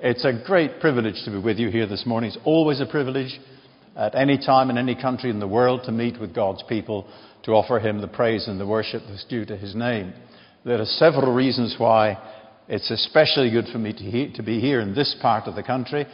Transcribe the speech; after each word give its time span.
It's 0.00 0.24
a 0.24 0.32
great 0.32 0.78
privilege 0.78 1.24
to 1.24 1.32
be 1.32 1.38
with 1.40 1.58
you 1.58 1.70
here 1.70 1.88
this 1.88 2.06
morning. 2.06 2.28
It's 2.30 2.38
always 2.44 2.80
a 2.80 2.86
privilege 2.86 3.40
at 3.96 4.14
any 4.14 4.38
time 4.38 4.70
in 4.70 4.78
any 4.78 4.94
country 4.94 5.28
in 5.28 5.40
the 5.40 5.48
world 5.48 5.80
to 5.86 5.90
meet 5.92 6.20
with 6.20 6.32
God's 6.32 6.62
people 6.68 7.04
to 7.42 7.50
offer 7.50 7.80
Him 7.80 8.00
the 8.00 8.06
praise 8.06 8.46
and 8.46 8.60
the 8.60 8.66
worship 8.66 9.02
that's 9.08 9.24
due 9.24 9.44
to 9.46 9.56
His 9.56 9.74
name. 9.74 10.12
There 10.64 10.80
are 10.80 10.84
several 10.84 11.34
reasons 11.34 11.74
why 11.78 12.16
it's 12.68 12.92
especially 12.92 13.50
good 13.50 13.66
for 13.72 13.78
me 13.78 13.92
to, 13.92 13.98
he- 13.98 14.32
to 14.34 14.42
be 14.44 14.60
here 14.60 14.78
in 14.78 14.94
this 14.94 15.16
part 15.20 15.48
of 15.48 15.56
the 15.56 15.64
country. 15.64 16.06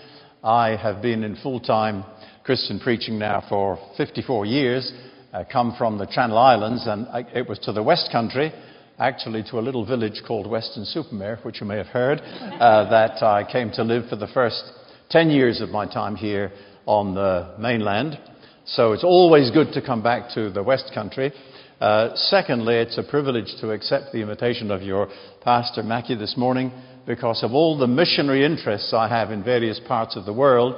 I 0.42 0.76
have 0.76 1.02
been 1.02 1.22
in 1.22 1.36
full 1.36 1.60
time 1.60 2.04
Christian 2.42 2.80
preaching 2.80 3.18
now 3.18 3.44
for 3.50 3.78
54 3.98 4.46
years, 4.46 4.90
I 5.30 5.44
come 5.44 5.74
from 5.76 5.98
the 5.98 6.06
Channel 6.06 6.38
Islands, 6.38 6.86
and 6.86 7.06
I, 7.08 7.26
it 7.34 7.46
was 7.46 7.58
to 7.60 7.72
the 7.72 7.82
West 7.82 8.08
Country 8.10 8.50
actually 8.98 9.42
to 9.50 9.58
a 9.58 9.60
little 9.60 9.84
village 9.84 10.22
called 10.26 10.46
Weston-super-Mare, 10.46 11.38
which 11.42 11.60
you 11.60 11.66
may 11.66 11.76
have 11.76 11.86
heard, 11.86 12.20
uh, 12.20 12.88
that 12.90 13.22
I 13.22 13.50
came 13.50 13.70
to 13.72 13.82
live 13.82 14.08
for 14.08 14.16
the 14.16 14.28
first 14.28 14.62
10 15.10 15.30
years 15.30 15.60
of 15.60 15.70
my 15.70 15.86
time 15.86 16.16
here 16.16 16.52
on 16.86 17.14
the 17.14 17.54
mainland. 17.58 18.18
So 18.66 18.92
it's 18.92 19.04
always 19.04 19.50
good 19.50 19.72
to 19.72 19.82
come 19.82 20.02
back 20.02 20.32
to 20.34 20.50
the 20.50 20.62
West 20.62 20.90
Country. 20.94 21.32
Uh, 21.80 22.10
secondly, 22.14 22.76
it's 22.76 22.96
a 22.98 23.02
privilege 23.02 23.52
to 23.60 23.72
accept 23.72 24.12
the 24.12 24.20
invitation 24.20 24.70
of 24.70 24.82
your 24.82 25.08
pastor, 25.42 25.82
Mackie, 25.82 26.14
this 26.14 26.36
morning 26.36 26.72
because 27.06 27.42
of 27.42 27.52
all 27.52 27.76
the 27.76 27.86
missionary 27.86 28.44
interests 28.44 28.94
I 28.94 29.08
have 29.08 29.30
in 29.30 29.44
various 29.44 29.80
parts 29.86 30.16
of 30.16 30.24
the 30.24 30.32
world. 30.32 30.76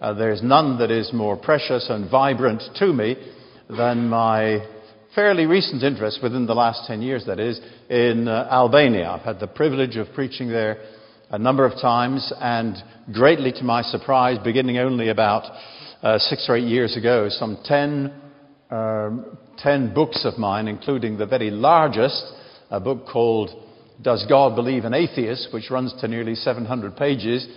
Uh, 0.00 0.14
there's 0.14 0.42
none 0.42 0.78
that 0.78 0.90
is 0.90 1.12
more 1.12 1.36
precious 1.36 1.88
and 1.90 2.10
vibrant 2.10 2.62
to 2.76 2.92
me 2.92 3.16
than 3.68 4.08
my 4.08 4.64
fairly 5.16 5.46
recent 5.46 5.82
interest 5.82 6.20
within 6.22 6.44
the 6.44 6.54
last 6.54 6.86
10 6.86 7.00
years, 7.00 7.24
that 7.24 7.40
is, 7.40 7.58
in 7.88 8.28
uh, 8.28 8.46
Albania. 8.50 9.08
I've 9.08 9.22
had 9.22 9.40
the 9.40 9.46
privilege 9.46 9.96
of 9.96 10.06
preaching 10.14 10.48
there 10.48 10.76
a 11.30 11.38
number 11.38 11.64
of 11.64 11.72
times, 11.80 12.30
and 12.38 12.76
greatly 13.14 13.50
to 13.52 13.64
my 13.64 13.80
surprise, 13.80 14.36
beginning 14.44 14.76
only 14.76 15.08
about 15.08 15.44
uh, 16.02 16.18
six 16.18 16.44
or 16.50 16.56
eight 16.58 16.68
years 16.68 16.98
ago, 16.98 17.28
some 17.30 17.56
10, 17.64 18.12
um, 18.70 19.38
10 19.56 19.94
books 19.94 20.26
of 20.26 20.38
mine, 20.38 20.68
including 20.68 21.16
the 21.16 21.26
very 21.26 21.50
largest, 21.50 22.22
a 22.70 22.78
book 22.78 23.06
called 23.10 23.48
Does 24.02 24.26
God 24.28 24.54
Believe 24.54 24.84
in 24.84 24.92
Atheists, 24.92 25.48
which 25.50 25.70
runs 25.70 25.94
to 25.98 26.08
nearly 26.08 26.34
700 26.34 26.94
pages, 26.94 27.48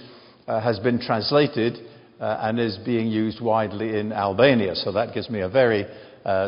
uh, 0.47 0.61
has 0.61 0.80
been 0.80 0.97
translated 0.97 1.77
uh, 2.21 2.39
and 2.41 2.57
is 2.57 2.77
being 2.85 3.07
used 3.07 3.41
widely 3.41 3.99
in 3.99 4.13
Albania. 4.13 4.75
So 4.75 4.93
that 4.93 5.13
gives 5.13 5.30
me 5.30 5.41
a 5.41 5.49
very 5.49 5.85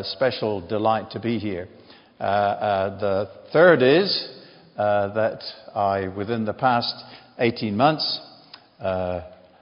special 0.04 0.66
delight 0.66 1.10
to 1.12 1.20
be 1.20 1.38
here. 1.38 1.68
Uh, 2.20 2.24
uh, 2.24 3.00
the 3.00 3.30
third 3.52 3.82
is 3.82 4.28
uh, 4.76 5.12
that 5.14 5.42
I, 5.74 6.08
within 6.08 6.44
the 6.44 6.52
past 6.52 6.94
18 7.38 7.76
months, 7.76 8.20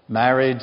married 0.08 0.58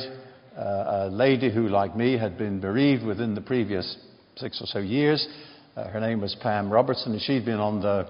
a 0.56 1.08
lady 1.10 1.52
who, 1.52 1.68
like 1.68 1.96
me, 1.96 2.16
had 2.16 2.38
been 2.38 2.60
bereaved 2.60 3.04
within 3.04 3.34
the 3.34 3.40
previous 3.40 3.96
six 4.36 4.60
or 4.62 4.66
so 4.66 4.78
years. 4.78 5.26
her 5.74 6.00
name 6.00 6.20
was 6.20 6.36
Pam 6.40 6.70
Robertson, 6.70 7.12
and 7.12 7.22
she'd 7.22 7.44
been 7.44 7.60
on 7.60 7.80
the 7.80 8.08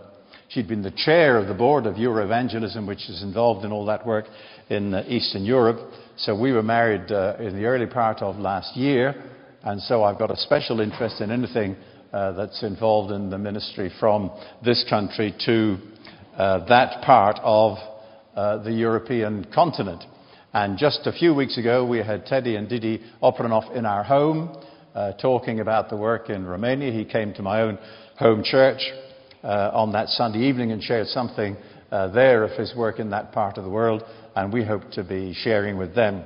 She'd 0.50 0.66
been 0.66 0.80
the 0.80 0.92
chair 0.92 1.36
of 1.36 1.46
the 1.46 1.52
board 1.52 1.84
of 1.84 1.98
Euro-Evangelism, 1.98 2.86
which 2.86 3.10
is 3.10 3.22
involved 3.22 3.66
in 3.66 3.72
all 3.72 3.84
that 3.84 4.06
work 4.06 4.24
in 4.70 4.94
Eastern 5.06 5.44
Europe. 5.44 5.92
So 6.16 6.34
we 6.34 6.52
were 6.52 6.62
married 6.62 7.12
uh, 7.12 7.36
in 7.38 7.54
the 7.54 7.66
early 7.66 7.84
part 7.84 8.22
of 8.22 8.36
last 8.36 8.74
year. 8.74 9.14
And 9.62 9.80
so 9.82 10.04
I've 10.04 10.18
got 10.18 10.30
a 10.30 10.36
special 10.36 10.80
interest 10.80 11.20
in 11.20 11.30
anything 11.30 11.76
uh, 12.12 12.32
that's 12.32 12.62
involved 12.62 13.12
in 13.12 13.28
the 13.28 13.38
ministry 13.38 13.90
from 13.98 14.30
this 14.64 14.84
country 14.88 15.34
to 15.46 15.78
uh, 16.36 16.64
that 16.66 17.02
part 17.02 17.38
of 17.42 17.76
uh, 18.34 18.62
the 18.62 18.72
European 18.72 19.46
continent. 19.52 20.04
And 20.54 20.78
just 20.78 21.06
a 21.06 21.12
few 21.12 21.34
weeks 21.34 21.58
ago, 21.58 21.84
we 21.84 21.98
had 21.98 22.24
Teddy 22.24 22.56
and 22.56 22.68
Didi 22.68 23.02
Opranov 23.22 23.76
in 23.76 23.84
our 23.84 24.04
home 24.04 24.56
uh, 24.94 25.12
talking 25.12 25.60
about 25.60 25.90
the 25.90 25.96
work 25.96 26.30
in 26.30 26.46
Romania. 26.46 26.92
He 26.92 27.04
came 27.04 27.34
to 27.34 27.42
my 27.42 27.62
own 27.62 27.78
home 28.16 28.42
church 28.44 28.80
uh, 29.42 29.70
on 29.72 29.92
that 29.92 30.08
Sunday 30.08 30.40
evening 30.40 30.72
and 30.72 30.82
shared 30.82 31.08
something 31.08 31.56
uh, 31.90 32.08
there 32.08 32.44
of 32.44 32.52
his 32.58 32.74
work 32.74 32.98
in 32.98 33.10
that 33.10 33.32
part 33.32 33.58
of 33.58 33.64
the 33.64 33.70
world. 33.70 34.02
And 34.34 34.52
we 34.52 34.64
hope 34.64 34.90
to 34.92 35.04
be 35.04 35.34
sharing 35.34 35.76
with 35.76 35.94
them 35.94 36.24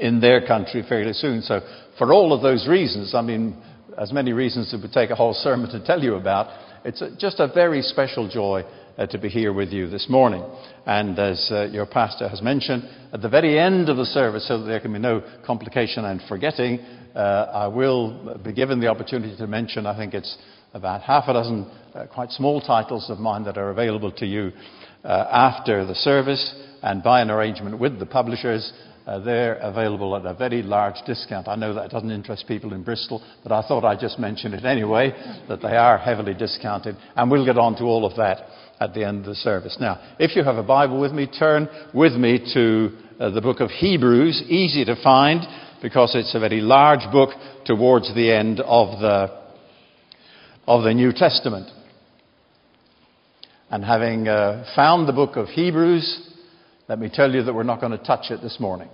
in 0.00 0.20
their 0.20 0.46
country 0.46 0.82
fairly 0.88 1.12
soon. 1.12 1.42
So, 1.42 1.60
for 1.98 2.12
all 2.12 2.32
of 2.32 2.42
those 2.42 2.66
reasons, 2.66 3.14
I 3.14 3.20
mean, 3.20 3.56
as 3.98 4.12
many 4.12 4.32
reasons 4.32 4.72
it 4.72 4.80
would 4.80 4.92
take 4.92 5.10
a 5.10 5.14
whole 5.14 5.34
sermon 5.34 5.70
to 5.70 5.84
tell 5.84 6.02
you 6.02 6.14
about, 6.14 6.48
it's 6.84 7.02
just 7.18 7.38
a 7.40 7.48
very 7.52 7.82
special 7.82 8.28
joy 8.28 8.64
uh, 8.96 9.06
to 9.06 9.18
be 9.18 9.28
here 9.28 9.52
with 9.52 9.70
you 9.70 9.88
this 9.88 10.06
morning. 10.08 10.42
And 10.86 11.18
as 11.18 11.48
uh, 11.50 11.64
your 11.64 11.84
pastor 11.84 12.28
has 12.28 12.40
mentioned, 12.40 12.88
at 13.12 13.20
the 13.20 13.28
very 13.28 13.58
end 13.58 13.90
of 13.90 13.98
the 13.98 14.06
service, 14.06 14.48
so 14.48 14.58
that 14.58 14.64
there 14.64 14.80
can 14.80 14.92
be 14.92 14.98
no 14.98 15.22
complication 15.44 16.06
and 16.06 16.22
forgetting, 16.28 16.80
uh, 17.14 17.18
I 17.52 17.66
will 17.66 18.38
be 18.42 18.52
given 18.52 18.80
the 18.80 18.86
opportunity 18.86 19.36
to 19.36 19.46
mention, 19.46 19.84
I 19.84 19.96
think 19.96 20.14
it's 20.14 20.38
about 20.72 21.02
half 21.02 21.24
a 21.28 21.34
dozen 21.34 21.70
uh, 21.94 22.06
quite 22.06 22.30
small 22.30 22.60
titles 22.60 23.10
of 23.10 23.18
mine 23.18 23.44
that 23.44 23.58
are 23.58 23.70
available 23.70 24.12
to 24.12 24.26
you 24.26 24.52
uh, 25.04 25.26
after 25.30 25.84
the 25.84 25.94
service 25.94 26.54
and 26.82 27.02
by 27.02 27.20
an 27.20 27.30
arrangement 27.30 27.78
with 27.78 27.98
the 27.98 28.06
publishers 28.06 28.72
uh, 29.06 29.18
they're 29.20 29.54
available 29.54 30.14
at 30.16 30.26
a 30.26 30.34
very 30.34 30.62
large 30.62 30.96
discount. 31.06 31.48
I 31.48 31.56
know 31.56 31.74
that 31.74 31.90
doesn't 31.90 32.10
interest 32.10 32.46
people 32.46 32.74
in 32.74 32.82
Bristol, 32.82 33.22
but 33.42 33.52
I 33.52 33.66
thought 33.66 33.84
I'd 33.84 34.00
just 34.00 34.18
mention 34.18 34.54
it 34.54 34.64
anyway, 34.64 35.10
that 35.48 35.62
they 35.62 35.76
are 35.76 35.98
heavily 35.98 36.34
discounted. 36.34 36.96
And 37.16 37.30
we'll 37.30 37.46
get 37.46 37.58
on 37.58 37.76
to 37.76 37.84
all 37.84 38.04
of 38.04 38.16
that 38.16 38.46
at 38.80 38.94
the 38.94 39.04
end 39.04 39.20
of 39.20 39.26
the 39.26 39.34
service. 39.34 39.76
Now, 39.80 40.14
if 40.18 40.36
you 40.36 40.42
have 40.44 40.56
a 40.56 40.62
Bible 40.62 41.00
with 41.00 41.12
me, 41.12 41.26
turn 41.26 41.68
with 41.94 42.14
me 42.14 42.38
to 42.54 42.96
uh, 43.18 43.30
the 43.30 43.40
book 43.40 43.60
of 43.60 43.70
Hebrews, 43.70 44.42
easy 44.48 44.84
to 44.86 44.96
find 45.02 45.42
because 45.82 46.14
it's 46.14 46.34
a 46.34 46.40
very 46.40 46.60
large 46.60 47.10
book 47.12 47.30
towards 47.64 48.14
the 48.14 48.32
end 48.32 48.60
of 48.60 49.00
the, 49.00 49.40
of 50.66 50.84
the 50.84 50.94
New 50.94 51.12
Testament. 51.12 51.70
And 53.70 53.84
having 53.84 54.28
uh, 54.28 54.64
found 54.74 55.08
the 55.08 55.12
book 55.12 55.36
of 55.36 55.48
Hebrews, 55.48 56.29
let 56.90 56.98
me 56.98 57.08
tell 57.08 57.32
you 57.32 57.44
that 57.44 57.54
we're 57.54 57.62
not 57.62 57.80
going 57.80 57.96
to 57.96 58.04
touch 58.04 58.32
it 58.32 58.42
this 58.42 58.58
morning. 58.58 58.88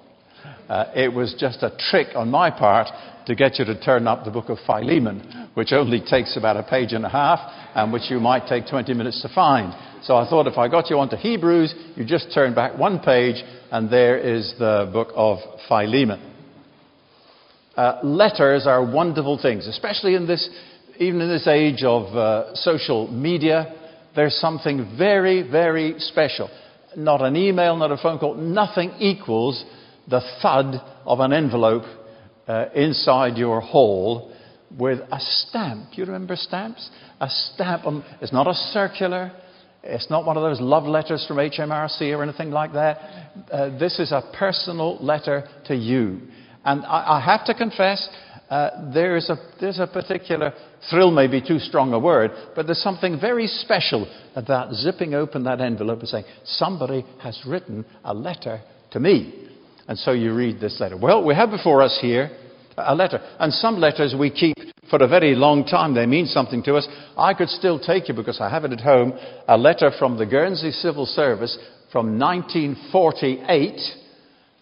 Uh, 0.69 0.85
it 0.95 1.11
was 1.11 1.35
just 1.39 1.63
a 1.63 1.75
trick 1.91 2.09
on 2.15 2.31
my 2.31 2.51
part 2.51 2.89
to 3.25 3.35
get 3.35 3.59
you 3.59 3.65
to 3.65 3.81
turn 3.81 4.07
up 4.07 4.23
the 4.23 4.31
book 4.31 4.51
of 4.51 4.59
Philemon, 4.67 5.49
which 5.55 5.73
only 5.73 6.03
takes 6.07 6.37
about 6.37 6.59
a 6.59 6.63
page 6.63 6.93
and 6.93 7.07
a 7.07 7.09
half 7.09 7.39
and 7.75 7.91
which 7.91 8.11
you 8.11 8.21
might 8.21 8.47
take 8.47 8.69
20 8.69 8.93
minutes 8.93 9.23
to 9.23 9.31
find. 9.35 9.73
So 10.05 10.15
I 10.15 10.29
thought 10.29 10.47
if 10.47 10.59
I 10.59 10.69
got 10.69 10.91
you 10.91 10.99
onto 10.99 11.17
Hebrews, 11.17 11.75
you 11.97 12.05
just 12.05 12.35
turn 12.35 12.55
back 12.55 12.77
one 12.77 12.99
page 12.99 13.43
and 13.73 13.89
there 13.91 14.19
is 14.19 14.55
the 14.59 14.91
book 14.93 15.09
of 15.15 15.39
Philemon. 15.67 16.21
Uh, 17.79 18.01
letters 18.03 18.67
are 18.67 18.85
wonderful 18.85 19.39
things, 19.41 19.67
especially 19.67 20.17
in 20.17 20.27
this, 20.27 20.51
even 20.99 21.23
in 21.23 21.31
this 21.31 21.47
age 21.47 21.83
of 21.83 22.15
uh, 22.15 22.55
social 22.57 23.11
media. 23.11 23.75
There's 24.15 24.39
something 24.39 24.97
very, 24.99 25.51
very 25.51 25.95
special. 25.99 26.51
Not 26.97 27.23
an 27.23 27.37
email, 27.37 27.77
not 27.77 27.93
a 27.93 27.97
phone 27.97 28.19
call, 28.19 28.35
nothing 28.35 28.93
equals 28.99 29.65
the 30.09 30.21
thud 30.41 30.81
of 31.05 31.21
an 31.21 31.33
envelope 31.33 31.85
uh, 32.49 32.67
inside 32.75 33.37
your 33.37 33.61
hall 33.61 34.33
with 34.79 35.01
a 35.01 35.19
stamp. 35.21 35.91
You 35.93 36.05
remember 36.05 36.37
stamps? 36.37 36.89
A 37.21 37.29
stamp. 37.29 37.87
On, 37.87 38.05
it's 38.21 38.33
not 38.33 38.47
a 38.47 38.55
circular. 38.55 39.33
It's 39.83 40.11
not 40.11 40.27
one 40.27 40.37
of 40.37 40.43
those 40.43 40.61
love 40.61 40.85
letters 40.85 41.25
from 41.27 41.37
HMRC 41.37 42.17
or 42.17 42.23
anything 42.23 42.51
like 42.51 42.73
that. 42.73 42.99
Uh, 43.51 43.79
this 43.79 43.99
is 43.99 44.11
a 44.11 44.23
personal 44.37 44.97
letter 45.03 45.49
to 45.67 45.77
you. 45.77 46.21
And 46.65 46.85
I, 46.85 47.19
I 47.19 47.21
have 47.21 47.45
to 47.47 47.55
confess, 47.55 48.09
uh, 48.51 48.93
there's, 48.93 49.31
a, 49.31 49.37
there's 49.61 49.79
a 49.79 49.87
particular 49.87 50.53
thrill, 50.91 51.11
may 51.11 51.27
be 51.27 51.41
too 51.41 51.59
strong 51.59 51.93
a 51.93 51.99
word, 51.99 52.31
but 52.55 52.67
there's 52.67 52.83
something 52.83 53.19
very 53.21 53.47
special 53.47 54.07
about 54.35 54.73
zipping 54.75 55.15
open 55.15 55.45
that 55.45 55.61
envelope 55.61 56.01
and 56.01 56.09
saying, 56.09 56.25
somebody 56.45 57.05
has 57.23 57.41
written 57.47 57.85
a 58.05 58.15
letter 58.15 58.61
to 58.93 59.01
me. 59.01 59.49
And 59.89 59.99
so 59.99 60.13
you 60.13 60.35
read 60.35 60.61
this 60.61 60.81
letter. 60.81 60.97
Well, 60.97 61.25
we 61.25 61.35
have 61.35 61.51
before 61.51 61.83
us 61.83 61.99
here 62.01 62.31
a 62.77 62.95
letter. 62.95 63.21
And 63.39 63.53
some 63.53 63.77
letters 63.77 64.15
we 64.19 64.31
keep 64.31 64.57
for 64.91 65.03
a 65.03 65.09
very 65.09 65.35
long 65.35 65.65
time. 65.65 65.95
They 65.95 66.07
mean 66.07 66.27
something 66.27 66.63
to 66.65 66.77
us. 66.77 66.87
I 67.17 67.35
could 67.35 67.49
still 67.49 67.79
take 67.79 68.09
you, 68.09 68.15
because 68.15 68.41
I 68.41 68.49
have 68.51 68.65
it 68.65 68.73
at 68.73 68.81
home, 68.81 69.13
a 69.49 69.57
letter 69.57 69.91
from 69.99 70.19
the 70.19 70.27
Guernsey 70.27 70.71
Civil 70.71 71.07
Service 71.07 71.59
from 71.93 72.19
1948. 72.19 73.81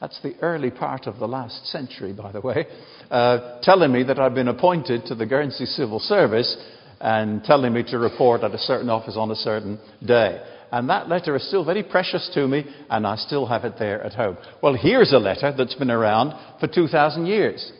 That's 0.05 0.21
the 0.21 0.35
early 0.43 0.71
part 0.71 1.07
of 1.07 1.19
the 1.19 1.27
last 1.27 1.67
century, 1.69 2.13
by 2.13 2.31
the 2.31 2.43
way, 2.43 2.67
uh, 3.11 3.59
telling 3.63 3.91
me 3.91 4.03
that 4.03 4.19
I've 4.19 4.35
been 4.35 4.49
appointed 4.49 5.07
to 5.07 5.15
the 5.15 5.25
Guernsey 5.25 5.65
Civil 5.65 5.99
Service 5.99 6.55
and 7.01 7.43
telling 7.43 7.73
me 7.73 7.85
to 7.85 7.99
report 7.99 8.43
at 8.43 8.53
a 8.53 8.59
certain 8.59 8.91
office 8.91 9.17
on 9.17 9.31
a 9.31 9.35
certain 9.35 9.81
day. 10.05 10.43
And 10.71 10.91
that 10.91 11.09
letter 11.09 11.35
is 11.37 11.49
still 11.49 11.65
very 11.65 11.83
precious 11.83 12.31
to 12.35 12.47
me, 12.47 12.67
and 12.91 13.07
I 13.07 13.17
still 13.17 13.47
have 13.47 13.65
it 13.65 13.77
there 13.79 14.03
at 14.03 14.13
home. 14.13 14.37
Well, 14.63 14.75
here's 14.75 15.15
a 15.15 15.19
letter 15.19 15.55
that's 15.57 15.75
been 15.75 15.91
around 15.91 16.35
for 16.61 16.67
2,000 16.67 17.25
years. 17.25 17.73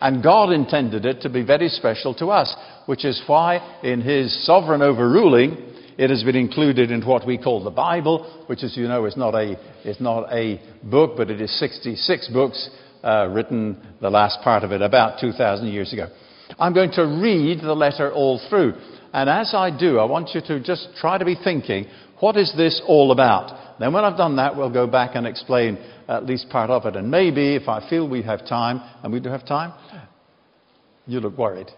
And 0.00 0.22
God 0.22 0.50
intended 0.50 1.04
it 1.04 1.20
to 1.20 1.28
be 1.28 1.44
very 1.44 1.68
special 1.68 2.14
to 2.14 2.28
us, 2.28 2.56
which 2.86 3.04
is 3.04 3.22
why, 3.26 3.80
in 3.82 4.00
His 4.00 4.46
sovereign 4.46 4.80
overruling, 4.80 5.73
it 5.96 6.10
has 6.10 6.22
been 6.24 6.36
included 6.36 6.90
in 6.90 7.02
what 7.02 7.26
we 7.26 7.38
call 7.38 7.62
the 7.62 7.70
Bible, 7.70 8.44
which, 8.46 8.62
as 8.62 8.76
you 8.76 8.88
know, 8.88 9.04
is 9.04 9.16
not 9.16 9.34
a, 9.34 9.56
is 9.88 10.00
not 10.00 10.32
a 10.32 10.60
book, 10.82 11.12
but 11.16 11.30
it 11.30 11.40
is 11.40 11.58
66 11.58 12.28
books 12.28 12.70
uh, 13.02 13.28
written, 13.30 13.80
the 14.00 14.10
last 14.10 14.40
part 14.42 14.64
of 14.64 14.72
it, 14.72 14.82
about 14.82 15.20
2,000 15.20 15.68
years 15.68 15.92
ago. 15.92 16.08
I'm 16.58 16.74
going 16.74 16.92
to 16.92 17.02
read 17.02 17.60
the 17.60 17.74
letter 17.74 18.12
all 18.12 18.40
through. 18.48 18.74
And 19.12 19.30
as 19.30 19.54
I 19.54 19.76
do, 19.76 19.98
I 19.98 20.04
want 20.04 20.30
you 20.34 20.40
to 20.48 20.60
just 20.60 20.88
try 20.96 21.18
to 21.18 21.24
be 21.24 21.36
thinking, 21.42 21.86
what 22.20 22.36
is 22.36 22.52
this 22.56 22.82
all 22.86 23.12
about? 23.12 23.78
Then 23.78 23.92
when 23.92 24.04
I've 24.04 24.16
done 24.16 24.36
that, 24.36 24.56
we'll 24.56 24.72
go 24.72 24.86
back 24.86 25.12
and 25.14 25.26
explain 25.26 25.78
at 26.08 26.26
least 26.26 26.48
part 26.48 26.70
of 26.70 26.86
it. 26.86 26.96
And 26.96 27.10
maybe 27.10 27.54
if 27.54 27.68
I 27.68 27.88
feel 27.88 28.08
we 28.08 28.22
have 28.22 28.46
time, 28.46 28.80
and 29.02 29.12
we 29.12 29.20
do 29.20 29.28
have 29.28 29.46
time, 29.46 29.72
you 31.06 31.20
look 31.20 31.36
worried. 31.36 31.68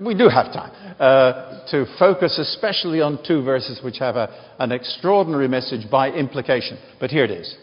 We 0.00 0.14
do 0.14 0.28
have 0.28 0.46
time 0.52 0.72
uh, 0.98 1.66
to 1.70 1.84
focus 1.98 2.38
especially 2.38 3.02
on 3.02 3.22
two 3.26 3.42
verses 3.42 3.80
which 3.84 3.98
have 3.98 4.16
a, 4.16 4.54
an 4.58 4.72
extraordinary 4.72 5.46
message 5.46 5.90
by 5.90 6.10
implication. 6.10 6.78
But 6.98 7.10
here 7.10 7.24
it 7.24 7.30
is. 7.30 7.54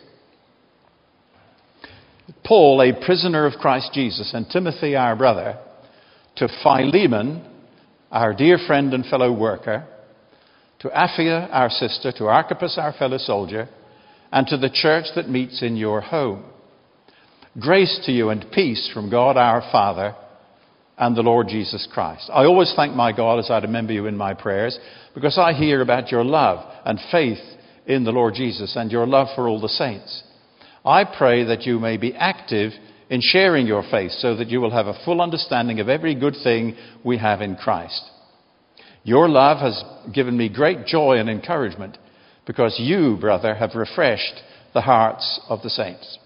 Paul, 2.46 2.82
a 2.82 3.06
prisoner 3.06 3.46
of 3.46 3.54
Christ 3.54 3.92
Jesus, 3.94 4.32
and 4.34 4.48
Timothy, 4.50 4.96
our 4.96 5.16
brother, 5.16 5.58
to 6.36 6.48
Philemon, 6.62 7.44
our 8.12 8.34
dear 8.34 8.60
friend 8.68 8.94
and 8.94 9.06
fellow 9.06 9.32
worker, 9.32 9.88
to 10.80 10.90
Apphia, 10.90 11.50
our 11.52 11.70
sister, 11.70 12.12
to 12.12 12.26
Archippus, 12.26 12.78
our 12.78 12.94
fellow 12.94 13.18
soldier, 13.18 13.68
and 14.32 14.46
to 14.48 14.58
the 14.58 14.70
church 14.70 15.06
that 15.16 15.30
meets 15.30 15.64
in 15.64 15.76
your 15.76 16.02
home. 16.02 16.46
Grace 17.60 18.00
to 18.06 18.12
you 18.12 18.30
and 18.30 18.46
peace 18.52 18.92
from 18.94 19.10
God 19.10 19.38
our 19.38 19.62
Father 19.72 20.16
and 20.98 21.16
the 21.16 21.22
Lord 21.22 21.48
Jesus 21.48 21.88
Christ. 21.92 22.30
I 22.34 22.46
always 22.46 22.74
thank 22.76 22.96
my 22.96 23.12
God 23.12 23.40
as 23.40 23.52
I 23.52 23.60
remember 23.60 23.94
you 23.94 24.08
in 24.08 24.18
my 24.18 24.34
prayers 24.34 24.78
because 25.14 25.38
I 25.38 25.54
hear 25.54 25.82
about 25.82 26.12
your 26.12 26.24
love 26.24 26.66
and 26.86 27.00
faith 27.12 27.40
in 27.86 28.04
the 28.04 28.12
Lord 28.12 28.34
Jesus 28.34 28.76
and 28.76 28.92
your 28.92 29.06
love 29.06 29.28
for 29.36 29.48
all 29.48 29.62
the 29.62 29.70
saints. 29.70 30.24
I 30.84 31.04
pray 31.04 31.44
that 31.46 31.64
you 31.64 31.80
may 31.80 31.98
be 31.98 32.16
active 32.16 32.72
in 33.10 33.22
sharing 33.22 33.68
your 33.68 33.84
faith 33.90 34.12
so 34.12 34.36
that 34.36 34.50
you 34.50 34.60
will 34.60 34.72
have 34.72 34.88
a 34.88 35.00
full 35.06 35.22
understanding 35.22 35.80
of 35.80 35.88
every 35.88 36.16
good 36.16 36.36
thing 36.44 36.76
we 37.06 37.18
have 37.18 37.42
in 37.42 37.56
Christ. 37.56 38.02
Your 39.04 39.30
love 39.30 39.60
has 39.60 39.82
given 40.14 40.36
me 40.36 40.50
great 40.50 40.86
joy 40.86 41.18
and 41.18 41.30
encouragement 41.30 41.98
because 42.46 42.76
you, 42.80 43.18
brother, 43.20 43.54
have 43.56 43.76
refreshed 43.76 44.42
the 44.74 44.82
hearts 44.82 45.40
of 45.48 45.62
the 45.62 45.70
saints. 45.70 46.18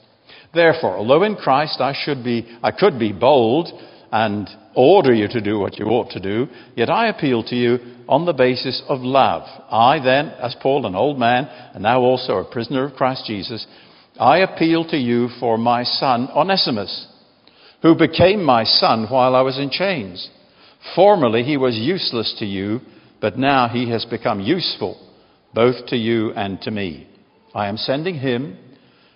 Therefore, 0.54 0.98
although 0.98 1.24
in 1.24 1.36
Christ 1.36 1.80
I 1.80 1.94
should 2.04 2.24
be, 2.24 2.58
I 2.64 2.72
could 2.72 2.98
be 2.98 3.12
bold 3.12 3.68
and 4.12 4.50
order 4.76 5.14
you 5.14 5.28
to 5.30 5.42
do 5.42 5.60
what 5.60 5.80
you 5.80 5.86
ought 5.86 6.12
to 6.12 6.20
do, 6.20 6.48
yet 6.76 6.90
I 6.90 7.08
appeal 7.08 7.44
to 7.44 7.56
you 7.56 7.80
on 8.08 8.26
the 8.26 8.34
basis 8.34 8.82
of 8.88 9.02
love. 9.02 9.44
I 9.70 10.00
then, 10.04 10.30
as 10.42 10.56
Paul, 10.62 10.86
an 10.86 10.96
old 10.96 11.18
man, 11.18 11.46
and 11.74 11.84
now 11.84 12.02
also 12.02 12.38
a 12.38 12.52
prisoner 12.52 12.86
of 12.86 12.96
Christ 12.96 13.26
Jesus, 13.26 13.66
I 14.20 14.40
appeal 14.40 14.86
to 14.90 14.98
you 14.98 15.30
for 15.40 15.58
my 15.58 15.84
son 15.84 16.30
Onesimus, 16.36 17.08
who 17.82 17.96
became 17.96 18.44
my 18.44 18.64
son 18.64 19.08
while 19.10 19.36
I 19.36 19.42
was 19.42 19.58
in 19.58 19.70
chains. 19.70 20.30
Formerly 20.96 21.44
he 21.44 21.58
was 21.58 21.76
useless 21.78 22.36
to 22.40 22.46
you, 22.46 22.82
but 23.22 23.38
now 23.38 23.68
he 23.70 23.90
has 23.92 24.04
become 24.06 24.42
useful 24.42 25.08
both 25.54 25.86
to 25.88 25.98
you 25.98 26.32
and 26.34 26.62
to 26.62 26.72
me. 26.72 27.08
I 27.54 27.68
am 27.68 27.78
sending 27.78 28.16
him, 28.16 28.58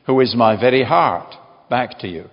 who 0.06 0.20
is 0.20 0.36
my 0.36 0.60
very 0.60 0.84
heart, 0.84 1.34
back 1.70 2.00
to 2.00 2.08
you. 2.08 2.26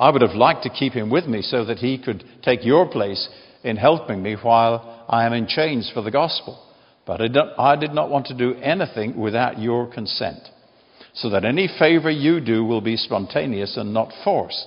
I 0.00 0.08
would 0.08 0.22
have 0.22 0.34
liked 0.34 0.62
to 0.62 0.70
keep 0.70 0.94
him 0.94 1.10
with 1.10 1.26
me 1.26 1.42
so 1.42 1.64
that 1.66 1.78
he 1.78 1.98
could 1.98 2.24
take 2.42 2.64
your 2.64 2.88
place 2.88 3.28
in 3.62 3.76
helping 3.76 4.22
me 4.22 4.34
while 4.34 5.04
I 5.08 5.26
am 5.26 5.34
in 5.34 5.46
chains 5.46 5.90
for 5.92 6.00
the 6.00 6.10
gospel. 6.10 6.58
But 7.06 7.20
I 7.58 7.76
did 7.76 7.92
not 7.92 8.10
want 8.10 8.26
to 8.26 8.34
do 8.34 8.54
anything 8.54 9.20
without 9.20 9.58
your 9.58 9.86
consent, 9.92 10.38
so 11.12 11.28
that 11.30 11.44
any 11.44 11.68
favor 11.78 12.10
you 12.10 12.40
do 12.40 12.64
will 12.64 12.80
be 12.80 12.96
spontaneous 12.96 13.76
and 13.76 13.92
not 13.92 14.12
forced. 14.24 14.66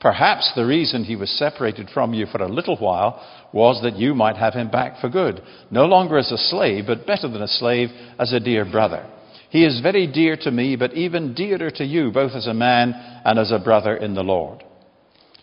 Perhaps 0.00 0.52
the 0.54 0.64
reason 0.64 1.04
he 1.04 1.16
was 1.16 1.30
separated 1.30 1.90
from 1.90 2.14
you 2.14 2.24
for 2.26 2.40
a 2.40 2.48
little 2.48 2.76
while 2.76 3.20
was 3.52 3.82
that 3.82 3.96
you 3.96 4.14
might 4.14 4.36
have 4.36 4.54
him 4.54 4.70
back 4.70 5.00
for 5.00 5.08
good, 5.08 5.42
no 5.70 5.84
longer 5.84 6.16
as 6.16 6.30
a 6.30 6.38
slave, 6.38 6.86
but 6.86 7.06
better 7.06 7.28
than 7.28 7.42
a 7.42 7.48
slave, 7.48 7.90
as 8.18 8.32
a 8.32 8.40
dear 8.40 8.64
brother. 8.64 9.04
He 9.50 9.64
is 9.64 9.80
very 9.80 10.06
dear 10.06 10.36
to 10.42 10.50
me, 10.50 10.76
but 10.76 10.94
even 10.94 11.34
dearer 11.34 11.70
to 11.70 11.84
you, 11.84 12.10
both 12.10 12.32
as 12.32 12.46
a 12.46 12.54
man 12.54 12.92
and 13.24 13.38
as 13.38 13.50
a 13.50 13.58
brother 13.58 13.96
in 13.96 14.14
the 14.14 14.22
Lord. 14.22 14.62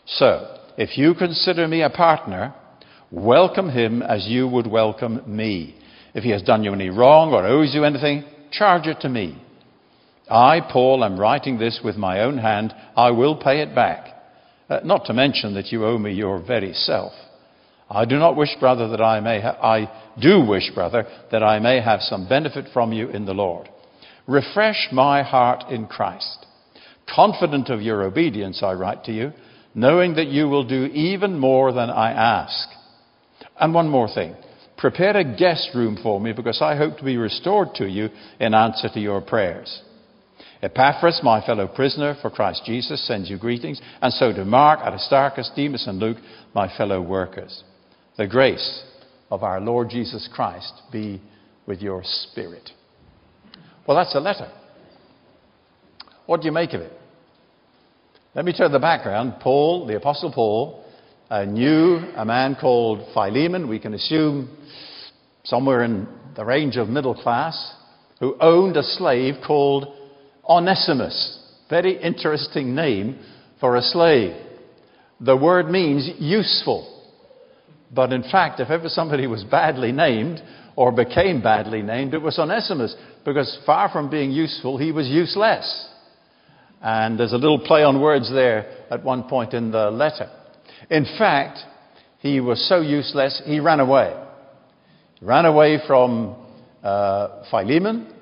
So, 0.05 0.57
if 0.77 0.97
you 0.97 1.15
consider 1.15 1.67
me 1.67 1.81
a 1.81 1.89
partner, 1.89 2.53
welcome 3.11 3.69
him 3.69 4.03
as 4.03 4.27
you 4.27 4.47
would 4.47 4.67
welcome 4.67 5.21
me. 5.25 5.75
If 6.13 6.23
he 6.23 6.29
has 6.29 6.43
done 6.43 6.63
you 6.63 6.73
any 6.73 6.89
wrong 6.89 7.33
or 7.33 7.45
owes 7.45 7.73
you 7.73 7.83
anything, 7.83 8.23
charge 8.51 8.85
it 8.87 8.99
to 9.01 9.09
me. 9.09 9.41
I, 10.29 10.61
Paul, 10.71 11.03
am 11.03 11.19
writing 11.19 11.57
this 11.57 11.79
with 11.83 11.97
my 11.97 12.21
own 12.21 12.37
hand. 12.37 12.73
I 12.95 13.11
will 13.11 13.35
pay 13.35 13.61
it 13.61 13.75
back. 13.75 14.07
Uh, 14.69 14.79
not 14.83 15.05
to 15.05 15.13
mention 15.13 15.53
that 15.55 15.71
you 15.71 15.85
owe 15.85 15.97
me 15.97 16.13
your 16.13 16.41
very 16.41 16.73
self. 16.73 17.13
I 17.89 18.05
do 18.05 18.17
not 18.17 18.35
wish, 18.35 18.55
brother, 18.59 18.87
that 18.87 19.01
I 19.01 19.19
may 19.19 19.41
ha- 19.41 19.59
I 19.61 19.91
do 20.19 20.43
wish, 20.43 20.71
brother, 20.73 21.05
that 21.31 21.43
I 21.43 21.59
may 21.59 21.79
have 21.79 22.01
some 22.01 22.27
benefit 22.27 22.65
from 22.73 22.91
you 22.91 23.09
in 23.09 23.25
the 23.25 23.33
Lord. 23.33 23.69
Refresh 24.27 24.89
my 24.91 25.23
heart 25.23 25.69
in 25.69 25.87
Christ. 25.87 26.45
Confident 27.13 27.69
of 27.69 27.81
your 27.81 28.03
obedience, 28.03 28.63
I 28.63 28.73
write 28.73 29.03
to 29.05 29.11
you, 29.11 29.31
knowing 29.75 30.15
that 30.15 30.27
you 30.27 30.47
will 30.47 30.67
do 30.67 30.85
even 30.85 31.37
more 31.37 31.71
than 31.71 31.89
I 31.89 32.11
ask. 32.11 32.67
And 33.59 33.73
one 33.73 33.89
more 33.89 34.07
thing. 34.07 34.35
Prepare 34.77 35.17
a 35.17 35.37
guest 35.37 35.69
room 35.75 35.97
for 36.01 36.19
me 36.19 36.33
because 36.33 36.61
I 36.61 36.75
hope 36.75 36.97
to 36.97 37.05
be 37.05 37.17
restored 37.17 37.69
to 37.75 37.87
you 37.87 38.09
in 38.39 38.53
answer 38.53 38.89
to 38.89 38.99
your 38.99 39.21
prayers. 39.21 39.81
Epaphras, 40.61 41.21
my 41.23 41.45
fellow 41.45 41.67
prisoner 41.67 42.17
for 42.21 42.29
Christ 42.29 42.63
Jesus, 42.65 43.05
sends 43.05 43.29
you 43.29 43.37
greetings, 43.37 43.81
and 44.01 44.11
so 44.13 44.33
do 44.33 44.43
Mark, 44.43 44.79
Aristarchus, 44.79 45.51
Demas, 45.55 45.85
and 45.87 45.99
Luke, 45.99 46.17
my 46.53 46.75
fellow 46.75 47.01
workers. 47.01 47.63
The 48.17 48.27
grace 48.27 48.83
of 49.29 49.43
our 49.43 49.61
Lord 49.61 49.89
Jesus 49.89 50.27
Christ 50.33 50.73
be 50.91 51.21
with 51.67 51.81
your 51.81 52.01
spirit. 52.03 52.69
Well, 53.87 53.97
that's 53.97 54.15
a 54.15 54.19
letter. 54.19 54.51
What 56.25 56.41
do 56.41 56.47
you 56.47 56.51
make 56.51 56.73
of 56.73 56.81
it? 56.81 56.91
Let 58.33 58.45
me 58.45 58.53
you 58.57 58.67
the 58.67 58.79
background. 58.79 59.35
Paul, 59.41 59.85
the 59.85 59.95
Apostle 59.95 60.31
Paul, 60.33 60.83
uh, 61.29 61.45
knew 61.45 61.97
a 62.15 62.25
man 62.25 62.55
called 62.59 63.07
Philemon, 63.13 63.67
we 63.67 63.79
can 63.79 63.93
assume 63.93 64.57
somewhere 65.43 65.83
in 65.83 66.07
the 66.35 66.43
range 66.43 66.77
of 66.77 66.89
middle 66.89 67.15
class, 67.15 67.75
who 68.19 68.35
owned 68.41 68.75
a 68.75 68.83
slave 68.83 69.35
called 69.45 69.87
Onesimus. 70.47 71.39
Very 71.69 72.01
interesting 72.01 72.75
name 72.75 73.19
for 73.59 73.75
a 73.75 73.81
slave. 73.81 74.35
The 75.19 75.37
word 75.37 75.69
means 75.69 76.09
useful. 76.19 76.91
But 77.93 78.11
in 78.11 78.23
fact, 78.23 78.59
if 78.59 78.69
ever 78.69 78.89
somebody 78.89 79.27
was 79.27 79.43
badly 79.43 79.91
named 79.91 80.41
or 80.75 80.91
became 80.91 81.41
badly 81.41 81.81
named, 81.81 82.13
it 82.13 82.21
was 82.21 82.37
Onesimus, 82.37 82.95
because 83.25 83.59
far 83.65 83.89
from 83.89 84.09
being 84.09 84.31
useful, 84.31 84.77
he 84.77 84.91
was 84.91 85.07
useless. 85.07 85.89
And 86.81 87.19
there's 87.19 87.33
a 87.33 87.37
little 87.37 87.59
play 87.59 87.83
on 87.83 87.99
words 87.99 88.29
there 88.31 88.85
at 88.91 89.03
one 89.03 89.23
point 89.23 89.53
in 89.53 89.71
the 89.71 89.89
letter. 89.89 90.29
In 90.89 91.05
fact, 91.17 91.59
he 92.19 92.39
was 92.39 92.67
so 92.69 92.81
useless, 92.81 93.41
he 93.45 93.59
ran 93.59 93.79
away. 93.79 94.15
He 95.19 95.25
ran 95.25 95.45
away 95.45 95.79
from 95.87 96.35
uh, 96.83 97.43
Philemon, 97.49 98.13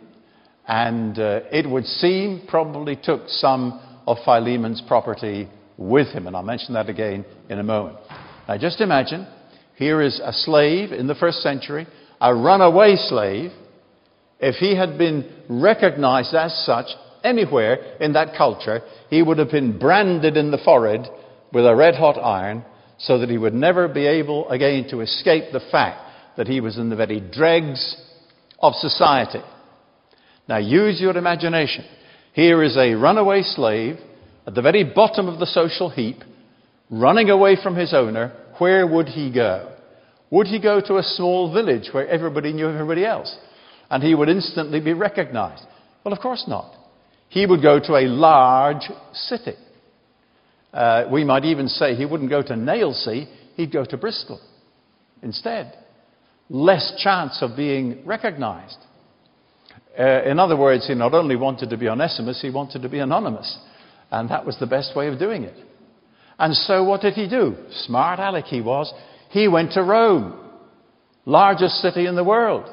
and 0.67 1.19
uh, 1.19 1.41
it 1.51 1.69
would 1.69 1.85
seem 1.85 2.43
probably 2.47 2.95
took 2.95 3.27
some 3.27 3.81
of 4.07 4.17
Philemon's 4.25 4.81
property 4.87 5.49
with 5.77 6.07
him. 6.07 6.27
And 6.27 6.35
I'll 6.35 6.43
mention 6.43 6.73
that 6.75 6.89
again 6.89 7.25
in 7.49 7.59
a 7.59 7.63
moment. 7.63 7.97
Now, 8.47 8.57
just 8.57 8.79
imagine 8.79 9.27
here 9.75 10.01
is 10.01 10.21
a 10.23 10.31
slave 10.31 10.91
in 10.91 11.07
the 11.07 11.15
first 11.15 11.39
century, 11.39 11.87
a 12.21 12.33
runaway 12.33 12.95
slave. 12.95 13.51
If 14.43 14.55
he 14.55 14.75
had 14.75 14.97
been 14.97 15.23
recognized 15.47 16.33
as 16.35 16.65
such 16.65 16.87
anywhere 17.23 17.75
in 18.01 18.11
that 18.11 18.35
culture, 18.35 18.81
he 19.09 19.21
would 19.21 19.37
have 19.37 19.49
been 19.49 19.79
branded 19.79 20.35
in 20.35 20.51
the 20.51 20.57
forehead 20.57 21.07
with 21.53 21.65
a 21.65 21.73
red 21.73 21.95
hot 21.95 22.17
iron 22.17 22.65
so 22.97 23.19
that 23.19 23.29
he 23.29 23.37
would 23.37 23.53
never 23.53 23.87
be 23.87 24.05
able 24.05 24.49
again 24.49 24.89
to 24.89 24.99
escape 24.99 25.53
the 25.53 25.61
fact 25.71 26.35
that 26.35 26.49
he 26.49 26.59
was 26.59 26.77
in 26.77 26.89
the 26.89 26.95
very 26.97 27.21
dregs 27.21 27.95
of 28.59 28.73
society. 28.75 29.39
Now 30.49 30.57
use 30.57 30.99
your 30.99 31.15
imagination. 31.15 31.85
Here 32.33 32.61
is 32.63 32.75
a 32.75 32.95
runaway 32.95 33.43
slave 33.43 33.97
at 34.45 34.55
the 34.55 34.61
very 34.61 34.83
bottom 34.83 35.29
of 35.29 35.39
the 35.39 35.45
social 35.45 35.89
heap, 35.89 36.17
running 36.89 37.29
away 37.29 37.55
from 37.63 37.77
his 37.77 37.93
owner. 37.93 38.33
Where 38.57 38.85
would 38.85 39.07
he 39.07 39.31
go? 39.31 39.73
Would 40.31 40.47
he 40.47 40.59
go 40.59 40.81
to 40.81 40.97
a 40.97 41.03
small 41.03 41.53
village 41.53 41.93
where 41.93 42.09
everybody 42.09 42.51
knew 42.51 42.67
everybody 42.67 43.05
else 43.05 43.37
and 43.93 44.01
he 44.01 44.15
would 44.15 44.27
instantly 44.27 44.79
be 44.79 44.93
recognized? 44.93 45.63
Well, 46.03 46.15
of 46.15 46.19
course 46.19 46.45
not. 46.47 46.73
He 47.29 47.45
would 47.45 47.61
go 47.61 47.79
to 47.79 47.95
a 47.95 48.07
large 48.07 48.89
city. 49.13 49.53
Uh, 50.73 51.05
we 51.11 51.23
might 51.23 51.45
even 51.45 51.67
say 51.67 51.93
he 51.93 52.07
wouldn't 52.07 52.31
go 52.31 52.41
to 52.41 52.55
Nailsea, 52.55 53.27
he'd 53.55 53.71
go 53.71 53.85
to 53.85 53.95
Bristol 53.95 54.41
instead. 55.21 55.77
less 56.49 56.91
chance 56.97 57.37
of 57.41 57.55
being 57.55 58.03
recognized. 58.03 58.77
Uh, 59.97 60.23
in 60.23 60.39
other 60.39 60.57
words, 60.57 60.87
he 60.87 60.95
not 60.95 61.13
only 61.13 61.35
wanted 61.35 61.69
to 61.69 61.77
be 61.77 61.87
Onesimus, 61.87 62.41
he 62.41 62.49
wanted 62.49 62.81
to 62.81 62.89
be 62.89 62.97
anonymous. 62.97 63.59
And 64.09 64.27
that 64.31 64.43
was 64.43 64.57
the 64.59 64.65
best 64.65 64.95
way 64.95 65.07
of 65.07 65.19
doing 65.19 65.43
it. 65.43 65.55
And 66.39 66.55
so 66.55 66.83
what 66.83 67.01
did 67.01 67.13
he 67.13 67.29
do? 67.29 67.55
Smart 67.85 68.19
Alec 68.19 68.45
he 68.45 68.59
was. 68.59 68.91
He 69.29 69.47
went 69.47 69.73
to 69.73 69.83
Rome, 69.83 70.49
largest 71.25 71.75
city 71.75 72.07
in 72.07 72.15
the 72.15 72.23
world. 72.23 72.67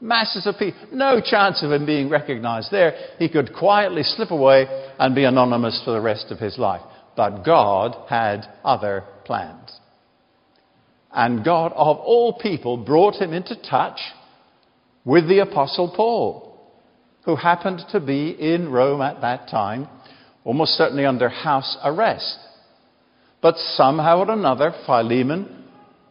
Masses 0.00 0.46
of 0.46 0.56
people. 0.58 0.80
No 0.92 1.20
chance 1.20 1.62
of 1.62 1.72
him 1.72 1.84
being 1.84 2.08
recognized 2.08 2.70
there. 2.70 2.94
He 3.18 3.28
could 3.28 3.54
quietly 3.54 4.02
slip 4.02 4.30
away 4.30 4.66
and 4.98 5.14
be 5.14 5.24
anonymous 5.24 5.82
for 5.84 5.90
the 5.90 6.00
rest 6.00 6.26
of 6.30 6.38
his 6.38 6.56
life. 6.58 6.80
But 7.16 7.44
God 7.44 7.96
had 8.08 8.46
other 8.64 9.04
plans. 9.24 9.78
And 11.12 11.44
God, 11.44 11.72
of 11.74 11.98
all 11.98 12.38
people, 12.38 12.76
brought 12.76 13.16
him 13.16 13.32
into 13.32 13.60
touch 13.60 14.00
with 15.04 15.28
the 15.28 15.40
Apostle 15.40 15.92
Paul 15.94 16.50
who 17.24 17.36
happened 17.36 17.82
to 17.92 18.00
be 18.00 18.30
in 18.30 18.70
Rome 18.70 19.02
at 19.02 19.20
that 19.20 19.48
time, 19.48 19.88
almost 20.44 20.72
certainly 20.72 21.04
under 21.04 21.28
house 21.28 21.76
arrest. 21.84 22.38
But 23.42 23.56
somehow 23.56 24.20
or 24.20 24.30
another, 24.30 24.72
Philemon, 24.86 25.64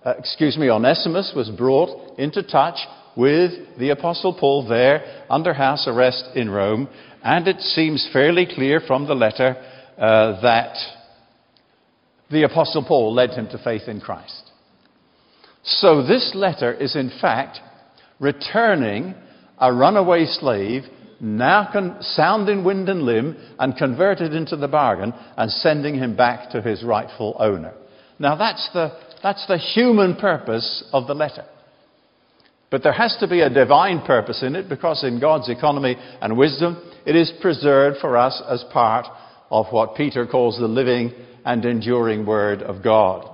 uh, 0.05 0.13
excuse 0.17 0.57
me, 0.57 0.69
Onesimus 0.69 1.33
was 1.35 1.49
brought 1.49 2.17
into 2.19 2.43
touch 2.43 2.77
with 3.19 3.51
the 3.77 3.89
Apostle 3.89 4.33
Paul 4.33 4.65
there 4.65 5.25
under 5.29 5.53
house 5.53 5.87
arrest 5.87 6.29
in 6.35 6.49
Rome, 6.49 6.87
and 7.21 7.49
it 7.49 7.59
seems 7.59 8.09
fairly 8.13 8.45
clear 8.45 8.79
from 8.79 9.07
the 9.07 9.13
letter 9.13 9.57
uh, 9.97 10.41
that 10.41 10.77
the 12.31 12.43
Apostle 12.43 12.85
Paul 12.87 13.13
led 13.13 13.31
him 13.31 13.49
to 13.49 13.61
faith 13.61 13.89
in 13.89 13.99
Christ. 13.99 14.49
So 15.63 16.01
this 16.01 16.31
letter 16.33 16.73
is 16.73 16.95
in 16.95 17.11
fact 17.19 17.59
returning 18.19 19.13
a 19.57 19.73
runaway 19.73 20.25
slave 20.25 20.83
now 21.19 21.69
con- 21.73 21.97
sound 22.01 22.47
in 22.47 22.63
wind 22.63 22.87
and 22.87 23.01
limb 23.01 23.35
and 23.59 23.75
converted 23.75 24.33
into 24.33 24.55
the 24.55 24.69
bargain 24.69 25.13
and 25.35 25.51
sending 25.51 25.95
him 25.95 26.15
back 26.15 26.51
to 26.51 26.61
his 26.61 26.83
rightful 26.83 27.35
owner. 27.37 27.73
Now 28.17 28.37
that's 28.37 28.69
the, 28.71 28.97
that's 29.21 29.45
the 29.47 29.57
human 29.57 30.15
purpose 30.15 30.85
of 30.93 31.07
the 31.07 31.13
letter. 31.13 31.43
But 32.71 32.83
there 32.83 32.93
has 32.93 33.17
to 33.19 33.27
be 33.27 33.41
a 33.41 33.49
divine 33.49 34.01
purpose 34.01 34.43
in 34.43 34.55
it 34.55 34.69
because 34.69 35.03
in 35.03 35.19
God's 35.19 35.49
economy 35.49 35.95
and 36.21 36.37
wisdom, 36.37 36.81
it 37.05 37.15
is 37.15 37.31
preserved 37.41 37.97
for 37.99 38.15
us 38.15 38.41
as 38.47 38.63
part 38.71 39.07
of 39.49 39.67
what 39.71 39.95
Peter 39.95 40.27
calls 40.27 40.57
the 40.59 40.67
living 40.67 41.11
and 41.45 41.65
enduring 41.65 42.25
Word 42.25 42.61
of 42.61 42.83
God. 42.83 43.27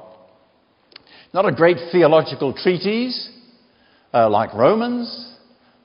Not 1.33 1.45
a 1.45 1.51
great 1.51 1.77
theological 1.91 2.53
treatise 2.53 3.29
uh, 4.13 4.29
like 4.29 4.53
Romans, 4.53 5.35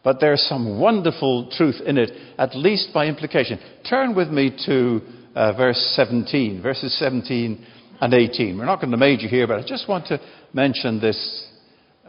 but 0.04 0.21
there's 0.21 0.42
some 0.42 0.78
wonderful 0.78 1.50
truth 1.50 1.80
in 1.85 1.99
it, 1.99 2.11
at 2.38 2.54
least 2.54 2.90
by 2.95 3.07
implication. 3.07 3.59
Turn 3.88 4.14
with 4.14 4.28
me 4.28 4.57
to 4.66 5.00
uh, 5.35 5.52
verse 5.54 5.92
17, 5.97 6.62
verses 6.62 6.97
17 6.99 7.66
and 8.00 8.14
18. 8.14 8.57
We're 8.57 8.64
not 8.64 8.80
going 8.80 8.92
to 8.92 8.97
major 8.97 9.26
here, 9.26 9.47
but 9.47 9.59
I 9.59 9.66
just 9.66 9.88
want 9.88 10.07
to 10.07 10.21
mention 10.52 11.00
this, 11.00 11.47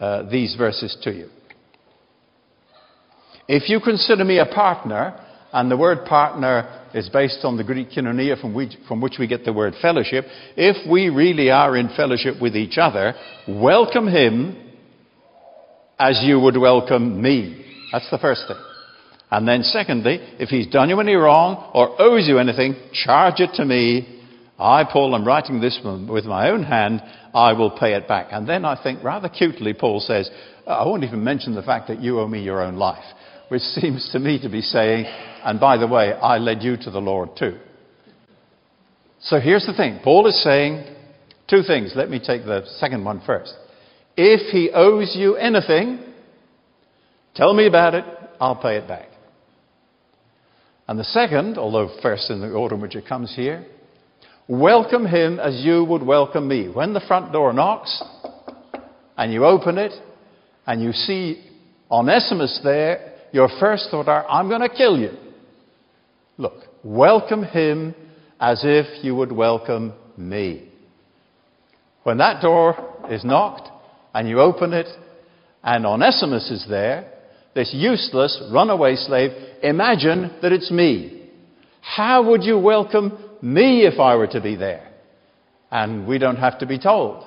uh, 0.01 0.29
these 0.29 0.55
verses 0.55 0.97
to 1.03 1.11
you. 1.11 1.29
If 3.47 3.69
you 3.69 3.79
consider 3.79 4.25
me 4.25 4.39
a 4.39 4.45
partner, 4.45 5.17
and 5.53 5.69
the 5.69 5.77
word 5.77 6.05
partner 6.05 6.87
is 6.93 7.09
based 7.09 7.39
on 7.43 7.57
the 7.57 7.63
Greek 7.63 7.91
koinonia 7.91 8.39
from 8.39 8.53
which, 8.53 8.71
from 8.87 9.01
which 9.01 9.15
we 9.19 9.27
get 9.27 9.45
the 9.45 9.53
word 9.53 9.73
fellowship, 9.81 10.25
if 10.55 10.89
we 10.89 11.09
really 11.09 11.51
are 11.51 11.77
in 11.77 11.89
fellowship 11.95 12.41
with 12.41 12.55
each 12.55 12.77
other, 12.77 13.13
welcome 13.47 14.07
him 14.07 14.57
as 15.99 16.21
you 16.23 16.39
would 16.39 16.57
welcome 16.57 17.21
me. 17.21 17.65
That's 17.91 18.09
the 18.09 18.17
first 18.17 18.45
thing. 18.47 18.57
And 19.29 19.47
then, 19.47 19.63
secondly, 19.63 20.19
if 20.39 20.49
he's 20.49 20.67
done 20.67 20.89
you 20.89 20.99
any 20.99 21.13
wrong 21.13 21.71
or 21.73 22.01
owes 22.01 22.27
you 22.27 22.39
anything, 22.39 22.75
charge 22.91 23.35
it 23.39 23.51
to 23.55 23.65
me. 23.65 24.20
I, 24.61 24.83
Paul, 24.83 25.15
am 25.15 25.25
writing 25.25 25.59
this 25.59 25.79
with 25.83 26.25
my 26.25 26.49
own 26.49 26.63
hand. 26.63 27.01
I 27.33 27.53
will 27.53 27.71
pay 27.71 27.93
it 27.93 28.07
back. 28.07 28.27
And 28.31 28.47
then 28.47 28.65
I 28.65 28.81
think 28.81 29.03
rather 29.03 29.29
cutely, 29.29 29.73
Paul 29.73 29.99
says, 29.99 30.29
uh, 30.67 30.71
I 30.71 30.85
won't 30.85 31.03
even 31.03 31.23
mention 31.23 31.55
the 31.55 31.63
fact 31.63 31.87
that 31.87 32.01
you 32.01 32.19
owe 32.19 32.27
me 32.27 32.41
your 32.41 32.61
own 32.61 32.75
life, 32.75 33.03
which 33.49 33.61
seems 33.79 34.09
to 34.11 34.19
me 34.19 34.39
to 34.41 34.49
be 34.49 34.61
saying, 34.61 35.05
and 35.43 35.59
by 35.59 35.77
the 35.77 35.87
way, 35.87 36.13
I 36.13 36.37
led 36.37 36.61
you 36.61 36.77
to 36.77 36.91
the 36.91 36.99
Lord 36.99 37.29
too. 37.37 37.57
So 39.21 39.39
here's 39.39 39.65
the 39.65 39.73
thing 39.73 39.99
Paul 40.03 40.27
is 40.27 40.41
saying 40.43 40.83
two 41.49 41.63
things. 41.63 41.93
Let 41.95 42.09
me 42.09 42.19
take 42.19 42.45
the 42.45 42.63
second 42.77 43.03
one 43.03 43.21
first. 43.25 43.53
If 44.17 44.51
he 44.51 44.71
owes 44.71 45.15
you 45.15 45.35
anything, 45.35 46.11
Tell 47.35 47.53
me 47.53 47.65
about 47.65 47.95
it, 47.95 48.05
I'll 48.39 48.61
pay 48.61 48.77
it 48.77 48.87
back. 48.87 49.07
And 50.87 50.99
the 50.99 51.05
second, 51.05 51.57
although 51.57 51.89
first 52.01 52.29
in 52.29 52.41
the 52.41 52.51
order 52.51 52.75
in 52.75 52.81
which 52.81 52.95
it 52.95 53.07
comes 53.07 53.33
here, 53.35 53.65
welcome 54.51 55.05
him 55.05 55.39
as 55.39 55.63
you 55.63 55.85
would 55.85 56.03
welcome 56.03 56.45
me. 56.45 56.67
When 56.67 56.91
the 56.93 56.99
front 57.07 57.31
door 57.31 57.53
knocks 57.53 58.03
and 59.15 59.31
you 59.31 59.45
open 59.45 59.77
it 59.77 59.93
and 60.67 60.83
you 60.83 60.91
see 60.91 61.41
Onesimus 61.89 62.59
there, 62.61 63.13
your 63.31 63.47
first 63.61 63.87
thought 63.89 64.09
are, 64.09 64.27
I'm 64.27 64.49
going 64.49 64.59
to 64.59 64.67
kill 64.67 64.97
you. 64.97 65.11
Look, 66.37 66.63
welcome 66.83 67.45
him 67.45 67.95
as 68.41 68.61
if 68.65 69.01
you 69.05 69.15
would 69.15 69.31
welcome 69.31 69.93
me. 70.17 70.67
When 72.03 72.17
that 72.17 72.41
door 72.41 73.05
is 73.09 73.23
knocked 73.23 73.69
and 74.13 74.27
you 74.27 74.41
open 74.41 74.73
it 74.73 74.87
and 75.63 75.85
Onesimus 75.85 76.51
is 76.51 76.65
there, 76.67 77.09
this 77.55 77.71
useless 77.73 78.43
runaway 78.51 78.95
slave, 78.95 79.31
imagine 79.63 80.29
that 80.41 80.51
it's 80.51 80.71
me. 80.71 81.29
How 81.79 82.27
would 82.29 82.43
you 82.43 82.59
welcome 82.59 83.17
me 83.41 83.85
if 83.85 83.99
I 83.99 84.15
were 84.15 84.27
to 84.27 84.41
be 84.41 84.55
there? 84.55 84.87
And 85.71 86.07
we 86.07 86.17
don't 86.17 86.37
have 86.37 86.59
to 86.59 86.65
be 86.65 86.79
told. 86.79 87.25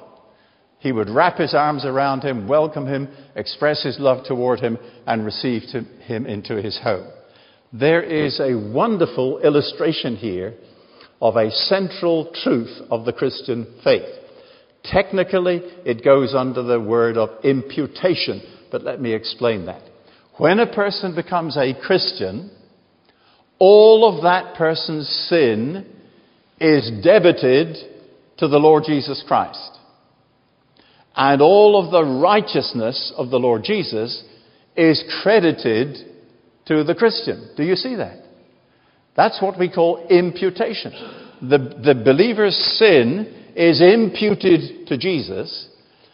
He 0.78 0.92
would 0.92 1.09
wrap 1.09 1.38
his 1.38 1.54
arms 1.54 1.87
around 1.87 2.23
him, 2.25 2.47
welcome 2.47 2.87
him, 2.87 3.09
express 3.35 3.83
his 3.83 3.99
love 3.99 4.26
toward 4.26 4.61
him, 4.61 4.76
and 5.06 5.25
receive 5.25 5.62
him 5.62 6.26
into 6.26 6.61
his 6.61 6.78
home. 6.78 7.06
There 7.73 8.02
is 8.02 8.38
a 8.38 8.54
wonderful 8.54 9.40
illustration 9.40 10.16
here 10.16 10.54
of 11.23 11.37
a 11.37 11.50
central 11.50 12.30
truth 12.42 12.83
of 12.90 13.06
the 13.06 13.14
Christian 13.14 13.66
faith. 13.83 14.09
Technically, 14.85 15.62
it 15.87 16.04
goes 16.04 16.35
under 16.35 16.62
the 16.62 16.78
word 16.78 17.16
of 17.16 17.42
imputation, 17.42 18.42
but 18.71 18.83
let 18.83 19.00
me 19.00 19.14
explain 19.14 19.64
that. 19.64 19.80
When 20.37 20.61
a 20.61 20.73
person 20.73 21.14
becomes 21.14 21.56
a 21.56 21.73
Christian, 21.80 22.50
all 23.59 24.06
of 24.14 24.23
that 24.25 24.54
person's 24.56 25.09
sin 25.30 25.93
is 26.61 26.90
debited 27.02 27.76
to 28.38 28.49
the 28.49 28.58
Lord 28.58 28.84
Jesus 28.87 29.23
Christ. 29.26 29.70
And 31.16 31.40
all 31.40 31.82
of 31.82 31.92
the 31.92 32.04
righteousness 32.04 33.12
of 33.16 33.30
the 33.30 33.38
Lord 33.38 33.62
Jesus 33.64 34.25
is 34.76 35.04
credited 35.23 35.96
to 36.66 36.82
the 36.82 36.94
Christian. 36.94 37.50
Do 37.56 37.62
you 37.62 37.76
see 37.76 37.96
that? 37.96 38.25
That's 39.16 39.40
what 39.40 39.58
we 39.58 39.70
call 39.70 40.06
imputation. 40.08 40.92
The, 41.40 41.58
the 41.84 41.94
believer's 41.94 42.56
sin 42.78 43.52
is 43.54 43.80
imputed 43.80 44.88
to 44.88 44.99
Jesus, 44.99 45.68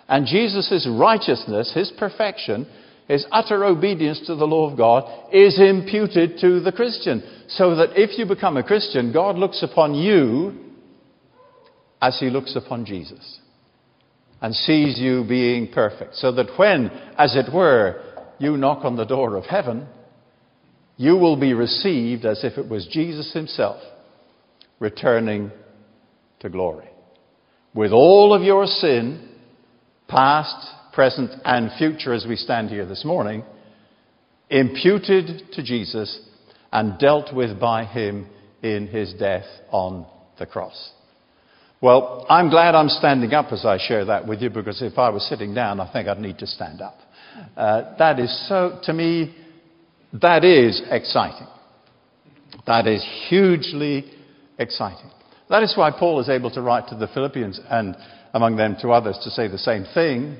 and 0.08 0.26
Jesus' 0.26 0.86
righteousness, 0.90 1.72
his 1.72 1.90
perfection, 1.98 2.66
his 3.10 3.26
utter 3.32 3.64
obedience 3.64 4.20
to 4.26 4.36
the 4.36 4.46
law 4.46 4.70
of 4.70 4.78
God 4.78 5.32
is 5.32 5.58
imputed 5.58 6.38
to 6.42 6.60
the 6.60 6.70
Christian. 6.70 7.24
So 7.48 7.74
that 7.74 8.00
if 8.00 8.16
you 8.16 8.24
become 8.24 8.56
a 8.56 8.62
Christian, 8.62 9.12
God 9.12 9.34
looks 9.34 9.64
upon 9.64 9.96
you 9.96 10.56
as 12.00 12.20
he 12.20 12.30
looks 12.30 12.54
upon 12.54 12.84
Jesus 12.84 13.40
and 14.40 14.54
sees 14.54 14.96
you 14.96 15.24
being 15.28 15.72
perfect. 15.72 16.14
So 16.14 16.30
that 16.30 16.56
when, 16.56 16.88
as 17.18 17.34
it 17.34 17.52
were, 17.52 18.00
you 18.38 18.56
knock 18.56 18.84
on 18.84 18.94
the 18.94 19.04
door 19.04 19.34
of 19.34 19.44
heaven, 19.44 19.88
you 20.96 21.16
will 21.16 21.36
be 21.36 21.52
received 21.52 22.24
as 22.24 22.44
if 22.44 22.58
it 22.58 22.68
was 22.68 22.86
Jesus 22.86 23.32
himself 23.32 23.82
returning 24.78 25.50
to 26.38 26.48
glory. 26.48 26.88
With 27.74 27.90
all 27.90 28.32
of 28.32 28.42
your 28.42 28.66
sin, 28.66 29.30
past, 30.06 30.76
present, 31.00 31.30
and 31.46 31.72
future 31.78 32.12
as 32.12 32.26
we 32.28 32.36
stand 32.36 32.68
here 32.68 32.84
this 32.84 33.06
morning, 33.06 33.42
imputed 34.50 35.50
to 35.50 35.62
Jesus 35.62 36.20
and 36.72 36.98
dealt 36.98 37.34
with 37.34 37.58
by 37.58 37.86
him 37.86 38.26
in 38.62 38.86
his 38.86 39.14
death 39.14 39.46
on 39.70 40.04
the 40.38 40.44
cross. 40.44 40.90
Well, 41.80 42.26
I'm 42.28 42.50
glad 42.50 42.74
I'm 42.74 42.90
standing 42.90 43.32
up 43.32 43.50
as 43.50 43.64
I 43.64 43.78
share 43.78 44.04
that 44.04 44.28
with 44.28 44.42
you 44.42 44.50
because 44.50 44.82
if 44.82 44.98
I 44.98 45.08
was 45.08 45.26
sitting 45.26 45.54
down, 45.54 45.80
I 45.80 45.90
think 45.90 46.06
I'd 46.06 46.18
need 46.18 46.36
to 46.36 46.46
stand 46.46 46.82
up. 46.82 46.98
Uh, 47.56 47.96
that 47.96 48.20
is 48.20 48.46
so, 48.46 48.78
to 48.82 48.92
me, 48.92 49.34
that 50.20 50.44
is 50.44 50.82
exciting. 50.90 51.46
That 52.66 52.86
is 52.86 53.02
hugely 53.30 54.04
exciting. 54.58 55.10
That 55.48 55.62
is 55.62 55.72
why 55.74 55.92
Paul 55.98 56.20
is 56.20 56.28
able 56.28 56.50
to 56.50 56.60
write 56.60 56.88
to 56.88 56.94
the 56.94 57.08
Philippians 57.08 57.58
and 57.70 57.96
among 58.34 58.56
them 58.56 58.76
to 58.82 58.90
others 58.90 59.18
to 59.24 59.30
say 59.30 59.48
the 59.48 59.56
same 59.56 59.86
thing 59.94 60.36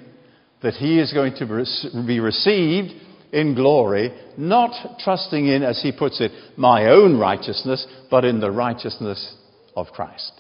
that 0.63 0.75
he 0.75 0.99
is 0.99 1.13
going 1.13 1.35
to 1.37 2.05
be 2.07 2.21
received 2.21 2.93
in 3.33 3.55
glory, 3.55 4.13
not 4.37 4.99
trusting 4.99 5.47
in, 5.47 5.63
as 5.63 5.81
he 5.83 5.93
puts 5.93 6.21
it, 6.21 6.33
my 6.57 6.87
own 6.87 7.19
righteousness, 7.19 7.87
but 8.11 8.25
in 8.25 8.41
the 8.41 8.51
righteousness 8.51 9.37
of 9.77 9.87
Christ. 9.89 10.33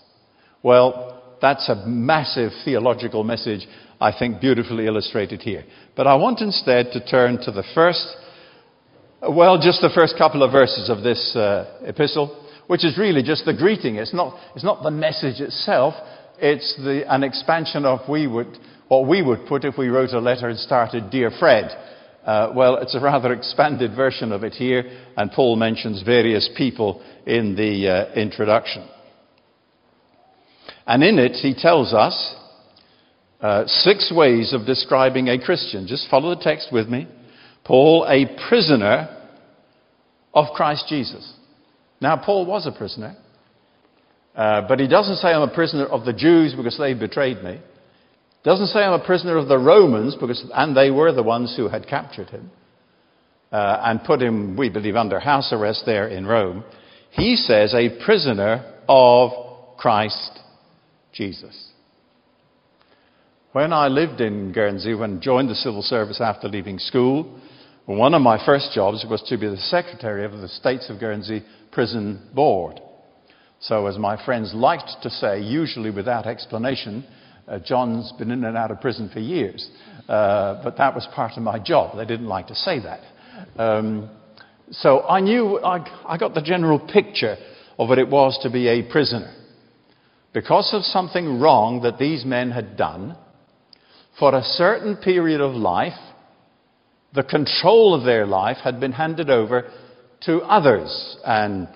Well, 0.62 1.36
that's 1.40 1.68
a 1.68 1.86
massive 1.86 2.50
theological 2.64 3.24
message, 3.24 3.66
I 4.00 4.12
think, 4.16 4.40
beautifully 4.40 4.86
illustrated 4.86 5.40
here. 5.40 5.64
But 5.96 6.06
I 6.06 6.16
want 6.16 6.40
instead 6.40 6.92
to 6.92 7.04
turn 7.04 7.38
to 7.44 7.50
the 7.50 7.64
first, 7.74 8.06
well, 9.22 9.58
just 9.58 9.80
the 9.80 9.92
first 9.94 10.16
couple 10.18 10.42
of 10.42 10.52
verses 10.52 10.90
of 10.90 11.02
this 11.02 11.34
uh, 11.36 11.80
epistle, 11.84 12.46
which 12.66 12.84
is 12.84 12.98
really 12.98 13.22
just 13.22 13.44
the 13.44 13.54
greeting. 13.54 13.96
It's 13.96 14.14
not, 14.14 14.36
it's 14.54 14.64
not 14.64 14.82
the 14.82 14.90
message 14.90 15.40
itself, 15.40 15.94
it's 16.38 16.76
the, 16.76 17.04
an 17.12 17.22
expansion 17.22 17.84
of 17.84 18.00
we 18.08 18.26
would, 18.26 18.58
what 18.90 19.06
we 19.06 19.22
would 19.22 19.46
put 19.46 19.64
if 19.64 19.78
we 19.78 19.86
wrote 19.86 20.10
a 20.10 20.18
letter 20.18 20.48
and 20.48 20.58
started, 20.58 21.10
Dear 21.10 21.30
Fred. 21.38 21.70
Uh, 22.26 22.52
well, 22.56 22.74
it's 22.78 22.96
a 22.96 23.00
rather 23.00 23.32
expanded 23.32 23.94
version 23.94 24.32
of 24.32 24.42
it 24.42 24.52
here, 24.52 24.82
and 25.16 25.30
Paul 25.30 25.54
mentions 25.54 26.02
various 26.02 26.50
people 26.56 27.00
in 27.24 27.54
the 27.54 27.88
uh, 27.88 28.12
introduction. 28.14 28.88
And 30.88 31.04
in 31.04 31.20
it, 31.20 31.34
he 31.36 31.54
tells 31.54 31.94
us 31.94 32.34
uh, 33.40 33.64
six 33.68 34.12
ways 34.12 34.52
of 34.52 34.66
describing 34.66 35.28
a 35.28 35.38
Christian. 35.38 35.86
Just 35.86 36.10
follow 36.10 36.34
the 36.34 36.42
text 36.42 36.70
with 36.72 36.88
me. 36.88 37.06
Paul, 37.62 38.04
a 38.08 38.26
prisoner 38.48 39.24
of 40.34 40.46
Christ 40.56 40.86
Jesus. 40.88 41.32
Now, 42.00 42.16
Paul 42.16 42.44
was 42.44 42.66
a 42.66 42.72
prisoner, 42.72 43.16
uh, 44.34 44.66
but 44.66 44.80
he 44.80 44.88
doesn't 44.88 45.18
say, 45.18 45.28
I'm 45.28 45.48
a 45.48 45.54
prisoner 45.54 45.86
of 45.86 46.04
the 46.04 46.12
Jews 46.12 46.54
because 46.56 46.76
they 46.76 46.92
betrayed 46.94 47.44
me. 47.44 47.60
Doesn't 48.42 48.68
say 48.68 48.80
I'm 48.80 48.98
a 48.98 49.04
prisoner 49.04 49.36
of 49.36 49.48
the 49.48 49.58
Romans, 49.58 50.16
because, 50.18 50.44
and 50.54 50.76
they 50.76 50.90
were 50.90 51.12
the 51.12 51.22
ones 51.22 51.54
who 51.56 51.68
had 51.68 51.86
captured 51.86 52.30
him 52.30 52.50
uh, 53.52 53.80
and 53.82 54.02
put 54.02 54.22
him, 54.22 54.56
we 54.56 54.70
believe, 54.70 54.96
under 54.96 55.20
house 55.20 55.52
arrest 55.52 55.82
there 55.84 56.08
in 56.08 56.26
Rome. 56.26 56.64
He 57.10 57.36
says 57.36 57.74
a 57.74 58.02
prisoner 58.04 58.78
of 58.88 59.76
Christ 59.76 60.38
Jesus. 61.12 61.68
When 63.52 63.72
I 63.72 63.88
lived 63.88 64.20
in 64.20 64.52
Guernsey, 64.52 64.94
when 64.94 65.20
joined 65.20 65.50
the 65.50 65.56
civil 65.56 65.82
service 65.82 66.20
after 66.20 66.48
leaving 66.48 66.78
school, 66.78 67.40
one 67.84 68.14
of 68.14 68.22
my 68.22 68.44
first 68.46 68.70
jobs 68.72 69.04
was 69.10 69.22
to 69.28 69.36
be 69.36 69.48
the 69.48 69.56
secretary 69.56 70.24
of 70.24 70.32
the 70.32 70.48
States 70.48 70.88
of 70.88 71.00
Guernsey 71.00 71.42
Prison 71.72 72.30
Board. 72.32 72.80
So, 73.58 73.86
as 73.86 73.98
my 73.98 74.24
friends 74.24 74.54
liked 74.54 75.02
to 75.02 75.10
say, 75.10 75.40
usually 75.40 75.90
without 75.90 76.26
explanation, 76.26 77.04
uh, 77.50 77.58
John's 77.58 78.12
been 78.12 78.30
in 78.30 78.44
and 78.44 78.56
out 78.56 78.70
of 78.70 78.80
prison 78.80 79.10
for 79.12 79.18
years. 79.18 79.68
Uh, 80.08 80.62
but 80.62 80.76
that 80.78 80.94
was 80.94 81.06
part 81.14 81.32
of 81.36 81.42
my 81.42 81.58
job. 81.58 81.96
They 81.96 82.04
didn't 82.04 82.26
like 82.26 82.46
to 82.48 82.54
say 82.54 82.80
that. 82.80 83.00
Um, 83.60 84.10
so 84.70 85.02
I 85.02 85.20
knew, 85.20 85.58
I, 85.58 85.84
I 86.06 86.16
got 86.16 86.34
the 86.34 86.42
general 86.42 86.78
picture 86.78 87.36
of 87.78 87.88
what 87.88 87.98
it 87.98 88.08
was 88.08 88.38
to 88.42 88.50
be 88.50 88.68
a 88.68 88.82
prisoner. 88.82 89.34
Because 90.32 90.70
of 90.72 90.82
something 90.82 91.40
wrong 91.40 91.82
that 91.82 91.98
these 91.98 92.24
men 92.24 92.50
had 92.50 92.76
done, 92.76 93.16
for 94.18 94.34
a 94.34 94.42
certain 94.42 94.96
period 94.96 95.40
of 95.40 95.54
life, 95.54 95.98
the 97.14 97.24
control 97.24 97.94
of 97.94 98.04
their 98.04 98.26
life 98.26 98.58
had 98.62 98.78
been 98.78 98.92
handed 98.92 99.30
over 99.30 99.70
to 100.22 100.38
others. 100.42 101.16
And 101.24 101.68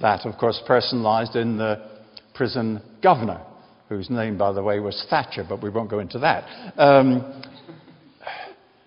that, 0.00 0.24
of 0.24 0.38
course, 0.38 0.60
personalized 0.66 1.34
in 1.34 1.56
the 1.56 1.88
prison 2.34 2.80
governor 3.02 3.45
whose 3.88 4.10
name, 4.10 4.36
by 4.36 4.52
the 4.52 4.62
way, 4.62 4.80
was 4.80 5.06
Thatcher, 5.08 5.44
but 5.48 5.62
we 5.62 5.70
won't 5.70 5.90
go 5.90 6.00
into 6.00 6.18
that. 6.20 6.44
Um, 6.78 7.42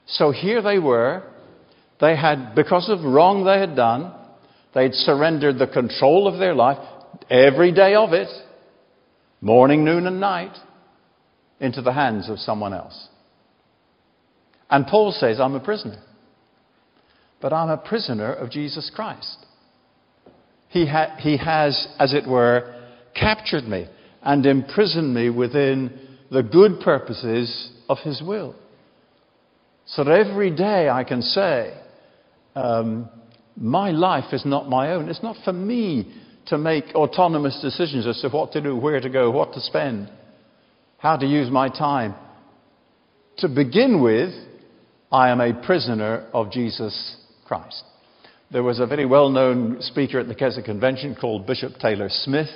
so 0.06 0.32
here 0.32 0.62
they 0.62 0.80
were. 0.80 1.24
They 2.02 2.16
had, 2.16 2.56
because 2.56 2.90
of 2.90 3.04
wrong 3.04 3.46
they 3.46 3.60
had 3.60 3.76
done, 3.76 4.14
they'd 4.74 4.94
surrendered 4.94 5.60
the 5.60 5.68
control 5.68 6.28
of 6.28 6.40
their 6.40 6.54
life, 6.54 6.78
every 7.30 7.72
day 7.72 7.96
of 7.96 8.14
it, 8.14 8.30
morning, 9.42 9.86
noon, 9.86 10.08
and 10.08 10.20
night, 10.20 10.56
into 11.60 11.82
the 11.82 11.94
hands 11.94 12.30
of 12.30 12.40
someone 12.40 12.74
else. 12.74 13.08
And 14.70 14.86
Paul 14.86 15.12
says, 15.12 15.40
I'm 15.40 15.56
a 15.56 15.60
prisoner. 15.60 16.02
But 17.42 17.54
I'm 17.54 17.70
a 17.70 17.78
prisoner 17.78 18.34
of 18.34 18.52
Jesus 18.52 18.92
Christ. 18.94 19.46
He, 20.70 20.86
ha- 20.86 21.16
he 21.20 21.38
has, 21.38 21.88
as 21.98 22.14
it 22.14 22.28
were, 22.28 22.76
captured 23.16 23.64
me 23.64 23.88
and 24.22 24.46
imprison 24.46 25.14
me 25.14 25.30
within 25.30 26.00
the 26.32 26.44
good 26.44 26.80
purposes 26.82 27.72
of 27.88 27.98
His 28.00 28.22
will. 28.22 28.56
So 29.86 30.04
that 30.04 30.12
every 30.12 30.52
day 30.52 30.90
I 30.90 31.04
can 31.04 31.22
say, 31.22 31.76
um, 32.56 33.10
my 33.58 33.92
life 33.92 34.34
is 34.34 34.46
not 34.46 34.70
my 34.70 34.92
own. 34.94 35.10
It's 35.10 35.24
not 35.24 35.38
for 35.44 35.54
me 35.54 36.14
to 36.48 36.58
make 36.58 36.86
autonomous 36.96 37.60
decisions 37.62 38.08
as 38.08 38.22
to 38.22 38.30
what 38.30 38.52
to 38.54 38.62
do, 38.62 38.76
where 38.76 39.00
to 39.00 39.10
go, 39.10 39.32
what 39.32 39.54
to 39.54 39.62
spend, 39.62 40.10
how 40.98 41.18
to 41.18 41.26
use 41.26 41.50
my 41.50 41.70
time. 41.70 42.16
To 43.38 43.48
begin 43.48 44.02
with, 44.02 44.34
I 45.12 45.30
am 45.30 45.42
a 45.42 45.54
prisoner 45.66 46.30
of 46.34 46.52
Jesus 46.52 47.18
Christ. 47.46 47.84
There 48.52 48.64
was 48.64 48.80
a 48.80 48.86
very 48.86 49.06
well 49.06 49.30
known 49.30 49.82
speaker 49.82 50.20
at 50.20 50.28
the 50.28 50.36
Keswick 50.36 50.66
Convention 50.66 51.16
called 51.20 51.48
Bishop 51.48 51.74
Taylor 51.80 52.10
Smith 52.10 52.50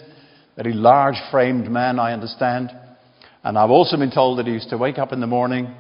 very 0.55 0.73
large 0.73 1.15
framed 1.31 1.69
man, 1.69 1.99
I 1.99 2.13
understand. 2.13 2.71
And 3.43 3.57
I've 3.57 3.71
also 3.71 3.97
been 3.97 4.11
told 4.11 4.39
that 4.39 4.47
he 4.47 4.53
used 4.53 4.69
to 4.69 4.77
wake 4.77 4.97
up 4.97 5.11
in 5.11 5.19
the 5.19 5.27
morning, 5.27 5.73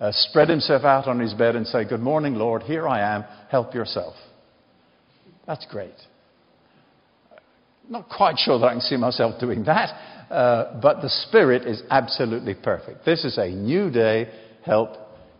uh, 0.00 0.12
spread 0.12 0.48
himself 0.48 0.84
out 0.84 1.08
on 1.08 1.18
his 1.18 1.34
bed, 1.34 1.56
and 1.56 1.66
say, 1.66 1.84
Good 1.84 2.00
morning, 2.00 2.34
Lord, 2.34 2.62
here 2.62 2.86
I 2.86 3.00
am, 3.16 3.24
help 3.50 3.74
yourself. 3.74 4.14
That's 5.46 5.66
great. 5.66 5.94
Not 7.88 8.08
quite 8.08 8.38
sure 8.38 8.58
that 8.58 8.66
I 8.66 8.72
can 8.72 8.80
see 8.80 8.96
myself 8.96 9.40
doing 9.40 9.64
that, 9.64 9.88
uh, 10.30 10.80
but 10.80 11.02
the 11.02 11.08
spirit 11.08 11.66
is 11.66 11.82
absolutely 11.90 12.54
perfect. 12.54 13.04
This 13.04 13.24
is 13.24 13.36
a 13.36 13.48
new 13.48 13.90
day, 13.90 14.30
help 14.64 14.90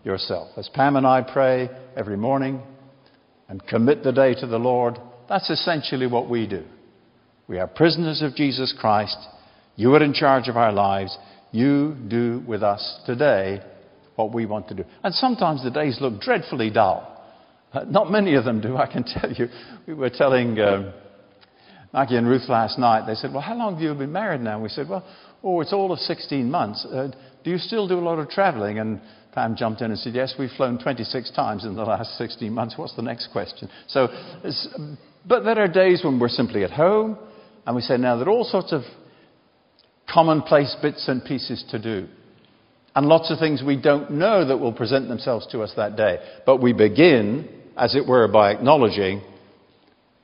yourself. 0.02 0.48
As 0.56 0.68
Pam 0.74 0.96
and 0.96 1.06
I 1.06 1.22
pray 1.22 1.70
every 1.96 2.16
morning 2.16 2.60
and 3.48 3.64
commit 3.66 4.02
the 4.02 4.10
day 4.10 4.34
to 4.34 4.46
the 4.46 4.58
Lord, 4.58 4.98
that's 5.28 5.48
essentially 5.48 6.08
what 6.08 6.28
we 6.28 6.48
do. 6.48 6.64
We 7.50 7.58
are 7.58 7.66
prisoners 7.66 8.22
of 8.22 8.36
Jesus 8.36 8.72
Christ. 8.78 9.18
You 9.74 9.92
are 9.96 10.02
in 10.04 10.12
charge 10.12 10.46
of 10.46 10.56
our 10.56 10.70
lives. 10.70 11.18
You 11.50 11.96
do 12.06 12.44
with 12.46 12.62
us 12.62 13.00
today 13.06 13.60
what 14.14 14.32
we 14.32 14.46
want 14.46 14.68
to 14.68 14.74
do. 14.74 14.84
And 15.02 15.12
sometimes 15.12 15.64
the 15.64 15.70
days 15.72 15.98
look 16.00 16.20
dreadfully 16.20 16.70
dull. 16.70 17.26
Uh, 17.72 17.86
not 17.88 18.08
many 18.08 18.36
of 18.36 18.44
them 18.44 18.60
do, 18.60 18.76
I 18.76 18.86
can 18.86 19.02
tell 19.20 19.32
you. 19.32 19.48
We 19.84 19.94
were 19.94 20.10
telling 20.10 20.60
um, 20.60 20.92
Maggie 21.92 22.18
and 22.18 22.28
Ruth 22.28 22.48
last 22.48 22.78
night, 22.78 23.08
they 23.08 23.16
said, 23.16 23.32
Well, 23.32 23.42
how 23.42 23.56
long 23.56 23.74
have 23.74 23.82
you 23.82 23.92
been 23.94 24.12
married 24.12 24.42
now? 24.42 24.54
And 24.54 24.62
we 24.62 24.68
said, 24.68 24.88
Well, 24.88 25.04
oh, 25.42 25.60
it's 25.60 25.72
all 25.72 25.90
of 25.90 25.98
16 25.98 26.48
months. 26.48 26.86
Uh, 26.86 27.08
do 27.42 27.50
you 27.50 27.58
still 27.58 27.88
do 27.88 27.98
a 27.98 28.00
lot 28.00 28.20
of 28.20 28.28
traveling? 28.28 28.78
And 28.78 29.00
Pam 29.34 29.56
jumped 29.56 29.80
in 29.80 29.90
and 29.90 29.98
said, 29.98 30.14
Yes, 30.14 30.34
we've 30.38 30.50
flown 30.56 30.78
26 30.78 31.32
times 31.32 31.64
in 31.64 31.74
the 31.74 31.82
last 31.82 32.16
16 32.16 32.52
months. 32.52 32.74
What's 32.78 32.94
the 32.94 33.02
next 33.02 33.32
question? 33.32 33.68
So, 33.88 34.06
but 35.26 35.42
there 35.42 35.58
are 35.58 35.66
days 35.66 36.02
when 36.04 36.20
we're 36.20 36.28
simply 36.28 36.62
at 36.62 36.70
home 36.70 37.18
and 37.66 37.76
we 37.76 37.82
say, 37.82 37.96
now 37.96 38.16
there 38.16 38.28
are 38.28 38.32
all 38.32 38.44
sorts 38.44 38.72
of 38.72 38.82
commonplace 40.12 40.74
bits 40.82 41.06
and 41.08 41.24
pieces 41.24 41.64
to 41.70 41.78
do. 41.78 42.08
And 42.94 43.06
lots 43.06 43.30
of 43.30 43.38
things 43.38 43.62
we 43.64 43.80
don't 43.80 44.12
know 44.12 44.44
that 44.44 44.58
will 44.58 44.72
present 44.72 45.08
themselves 45.08 45.46
to 45.52 45.60
us 45.62 45.72
that 45.76 45.96
day. 45.96 46.18
But 46.44 46.60
we 46.60 46.72
begin, 46.72 47.48
as 47.76 47.94
it 47.94 48.06
were, 48.06 48.26
by 48.26 48.50
acknowledging 48.52 49.22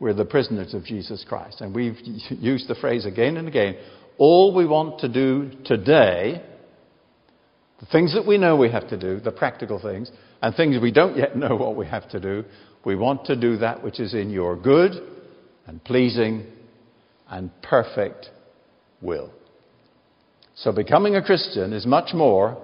we're 0.00 0.14
the 0.14 0.24
prisoners 0.24 0.74
of 0.74 0.84
Jesus 0.84 1.24
Christ. 1.28 1.60
And 1.60 1.74
we've 1.74 1.98
used 2.30 2.68
the 2.68 2.74
phrase 2.74 3.06
again 3.06 3.36
and 3.36 3.48
again. 3.48 3.76
All 4.18 4.54
we 4.54 4.66
want 4.66 5.00
to 5.00 5.08
do 5.08 5.50
today, 5.64 6.42
the 7.80 7.86
things 7.86 8.14
that 8.14 8.26
we 8.26 8.38
know 8.38 8.56
we 8.56 8.70
have 8.70 8.88
to 8.88 8.96
do, 8.96 9.20
the 9.20 9.30
practical 9.30 9.80
things, 9.80 10.10
and 10.42 10.54
things 10.54 10.76
we 10.80 10.92
don't 10.92 11.16
yet 11.16 11.36
know 11.36 11.54
what 11.54 11.76
we 11.76 11.86
have 11.86 12.08
to 12.10 12.20
do, 12.20 12.44
we 12.84 12.96
want 12.96 13.26
to 13.26 13.36
do 13.36 13.58
that 13.58 13.82
which 13.82 14.00
is 14.00 14.14
in 14.14 14.30
your 14.30 14.56
good 14.56 14.92
and 15.66 15.82
pleasing 15.84 16.46
and 17.28 17.50
perfect 17.62 18.30
will. 19.00 19.30
So 20.54 20.72
becoming 20.72 21.16
a 21.16 21.22
Christian 21.22 21.72
is 21.72 21.86
much 21.86 22.14
more 22.14 22.62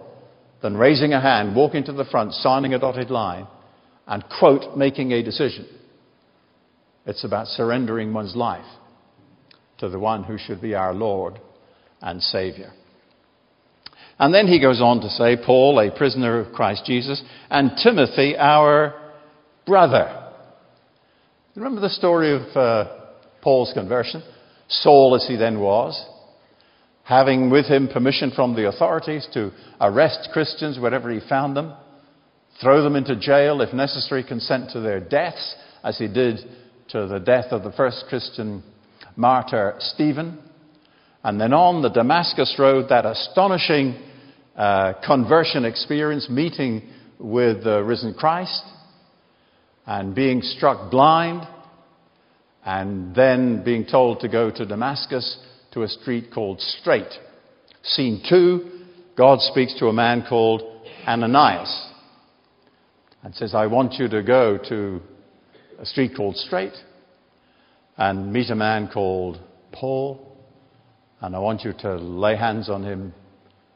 than 0.62 0.77
raising 0.77 1.12
a 1.12 1.20
hand, 1.20 1.55
walking 1.55 1.85
to 1.85 1.92
the 1.92 2.05
front, 2.05 2.33
signing 2.35 2.72
a 2.72 2.79
dotted 2.79 3.11
line, 3.11 3.46
and, 4.07 4.25
quote, 4.38 4.77
making 4.77 5.12
a 5.12 5.22
decision. 5.22 5.66
It's 7.05 7.25
about 7.25 7.48
surrendering 7.48 8.14
one's 8.14 8.37
life 8.37 8.64
to 9.79 9.88
the 9.88 9.98
one 9.98 10.22
who 10.22 10.38
should 10.38 10.61
be 10.61 10.75
our 10.75 10.94
Lord 10.94 11.40
and 12.01 12.22
Savior. 12.22 12.72
And 14.18 14.33
then 14.33 14.46
he 14.46 14.61
goes 14.61 14.81
on 14.81 15.01
to 15.01 15.09
say, 15.09 15.37
Paul, 15.44 15.81
a 15.81 15.90
prisoner 15.96 16.38
of 16.38 16.53
Christ 16.53 16.85
Jesus, 16.87 17.22
and 17.51 17.72
Timothy, 17.83 18.37
our 18.37 18.94
brother. 19.66 20.31
Remember 21.57 21.81
the 21.81 21.90
story 21.90 22.35
of 22.35 22.42
uh, 22.57 22.96
Paul's 23.40 23.72
conversion? 23.75 24.22
Saul 24.73 25.15
as 25.15 25.27
he 25.29 25.37
then 25.37 25.61
was, 25.61 26.03
having 27.05 27.51
with 27.51 27.67
him 27.67 27.89
permission 27.89 28.31
from 28.31 28.55
the 28.55 28.69
authorities 28.69 29.27
to 29.35 29.53
arrest 29.81 30.31
Christians 30.33 30.79
wherever 30.79 31.11
he 31.11 31.21
found 31.29 31.57
them. 31.57 31.75
throw 32.61 32.83
them 32.83 32.97
into 32.97 33.17
jail 33.17 33.61
if 33.61 33.73
necessary, 33.73 34.23
consent 34.23 34.71
to 34.71 34.81
their 34.81 35.01
deaths, 35.01 35.57
as 35.83 35.99
he 35.99 36.07
did 36.07 36.39
to 36.89 37.07
the 37.07 37.19
death 37.19 37.47
of 37.51 37.65
the 37.65 37.73
first 37.73 38.05
Christian 38.09 38.63
martyr, 39.17 39.75
Stephen. 39.79 40.39
And 41.25 41.41
then 41.41 41.53
on 41.53 41.83
the 41.83 41.89
Damascus 41.89 42.55
Road, 42.59 42.89
that 42.91 43.07
astonishing 43.07 43.97
uh, 44.57 44.95
conversion 45.05 45.65
experience, 45.65 46.29
meeting 46.29 46.91
with 47.19 47.65
the 47.65 47.83
risen 47.83 48.15
Christ 48.15 48.63
and 49.87 50.15
being 50.15 50.43
struck 50.43 50.91
blind, 50.91 51.47
and 52.64 53.14
then 53.14 53.64
being 53.64 53.85
told 53.85 54.20
to 54.20 54.29
go 54.29 54.51
to 54.51 54.64
Damascus 54.64 55.38
to 55.72 55.83
a 55.83 55.88
street 55.88 56.31
called 56.33 56.61
Straight. 56.61 57.12
Scene 57.83 58.22
two, 58.29 58.85
God 59.16 59.40
speaks 59.40 59.79
to 59.79 59.87
a 59.87 59.92
man 59.92 60.25
called 60.29 60.62
Ananias 61.07 61.90
and 63.22 63.35
says, 63.35 63.55
I 63.55 63.66
want 63.66 63.94
you 63.94 64.09
to 64.09 64.22
go 64.22 64.59
to 64.68 65.01
a 65.79 65.87
street 65.87 66.12
called 66.16 66.37
Straight 66.37 66.75
and 67.96 68.33
meet 68.33 68.51
a 68.51 68.55
man 68.55 68.88
called 68.92 69.40
Paul, 69.72 70.37
and 71.20 71.37
I 71.37 71.38
want 71.38 71.62
you 71.62 71.72
to 71.81 71.96
lay 71.96 72.37
hands 72.37 72.68
on 72.68 72.85
him 72.85 73.12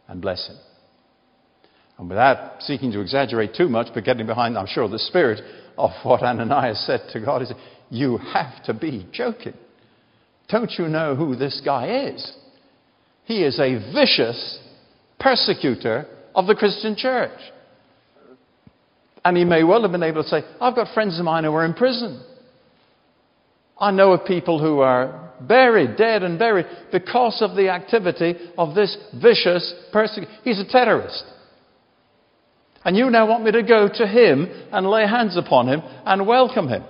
and 0.09 0.23
bless 0.23 0.49
him. 0.49 0.57
And 1.99 2.09
without 2.09 2.63
seeking 2.63 2.93
to 2.93 3.01
exaggerate 3.01 3.55
too 3.55 3.69
much, 3.69 3.89
but 3.95 4.05
getting 4.05 4.27
behind, 4.27 4.59
I'm 4.59 4.67
sure, 4.67 4.89
the 4.89 4.99
spirit 4.99 5.41
of 5.79 5.91
what 6.03 6.23
Ananias 6.23 6.85
said 6.87 7.03
to 7.13 7.21
God, 7.21 7.43
he 7.43 7.47
said, 7.47 7.57
You 7.91 8.19
have 8.19 8.63
to 8.65 8.75
be 8.75 9.07
joking. 9.13 9.55
Don't 10.49 10.73
you 10.79 10.89
know 10.89 11.15
who 11.15 11.37
this 11.37 11.61
guy 11.65 12.09
is? 12.09 12.33
He 13.25 13.43
is 13.43 13.59
a 13.59 13.79
vicious 13.93 14.61
persecutor 15.19 16.07
of 16.35 16.47
the 16.47 16.55
Christian 16.55 16.95
church. 16.97 17.39
And 19.25 19.37
he 19.37 19.45
may 19.45 19.65
well 19.65 19.83
have 19.83 19.91
been 19.91 20.05
able 20.05 20.23
to 20.23 20.29
say, 20.29 20.43
I've 20.61 20.77
got 20.77 20.95
friends 20.95 21.19
of 21.19 21.25
mine 21.25 21.43
who 21.45 21.53
are 21.53 21.65
in 21.65 21.75
prison. 21.75 22.23
I 23.79 23.91
know 23.91 24.13
of 24.13 24.25
people 24.25 24.61
who 24.61 24.81
are 24.81 25.33
buried, 25.41 25.97
dead 25.97 26.23
and 26.23 26.39
buried, 26.39 26.67
because 26.93 27.43
of 27.43 27.57
the 27.57 27.69
activity 27.69 28.37
of 28.57 28.75
this 28.75 28.97
vicious 29.21 29.75
persecutor. 29.93 30.33
He's 30.45 30.61
a 30.61 30.65
terrorist. 30.65 31.25
And 32.85 32.97
you 32.97 33.11
now 33.11 33.27
want 33.27 33.45
me 33.45 33.51
to 33.51 33.65
go 33.65 33.89
to 33.93 34.07
him 34.07 34.49
and 34.71 34.89
lay 34.89 35.07
hands 35.07 35.37
upon 35.37 35.67
him 35.69 35.83
and 36.05 36.27
welcome 36.27 36.69
him. 36.69 36.85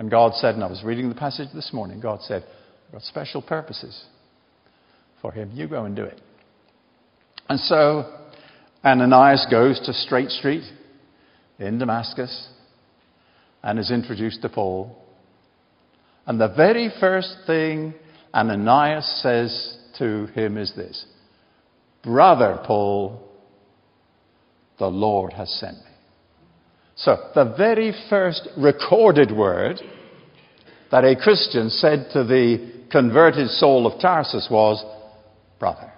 And 0.00 0.10
God 0.10 0.32
said, 0.36 0.54
and 0.54 0.64
I 0.64 0.66
was 0.66 0.82
reading 0.82 1.10
the 1.10 1.14
passage 1.14 1.48
this 1.54 1.74
morning, 1.74 2.00
God 2.00 2.22
said, 2.22 2.42
I've 2.86 2.92
got 2.92 3.02
special 3.02 3.42
purposes 3.42 4.02
for 5.20 5.30
him. 5.30 5.50
You 5.52 5.68
go 5.68 5.84
and 5.84 5.94
do 5.94 6.04
it. 6.04 6.18
And 7.50 7.60
so 7.60 8.10
Ananias 8.82 9.46
goes 9.50 9.78
to 9.84 9.92
Straight 9.92 10.30
Street 10.30 10.64
in 11.58 11.78
Damascus 11.78 12.48
and 13.62 13.78
is 13.78 13.90
introduced 13.90 14.40
to 14.40 14.48
Paul. 14.48 14.96
And 16.24 16.40
the 16.40 16.48
very 16.48 16.90
first 16.98 17.36
thing 17.46 17.92
Ananias 18.32 19.20
says 19.22 19.76
to 19.98 20.28
him 20.28 20.56
is 20.56 20.74
this 20.74 21.04
Brother 22.02 22.58
Paul, 22.66 23.28
the 24.78 24.86
Lord 24.86 25.34
has 25.34 25.50
sent 25.60 25.76
me. 25.76 25.89
So, 27.02 27.30
the 27.34 27.54
very 27.56 27.94
first 28.08 28.48
recorded 28.56 29.32
word 29.32 29.80
that 30.90 31.04
a 31.04 31.16
Christian 31.16 31.70
said 31.70 32.08
to 32.12 32.24
the 32.24 32.84
converted 32.90 33.48
Saul 33.50 33.86
of 33.86 34.00
Tarsus 34.00 34.48
was, 34.50 34.84
Brother. 35.58 35.92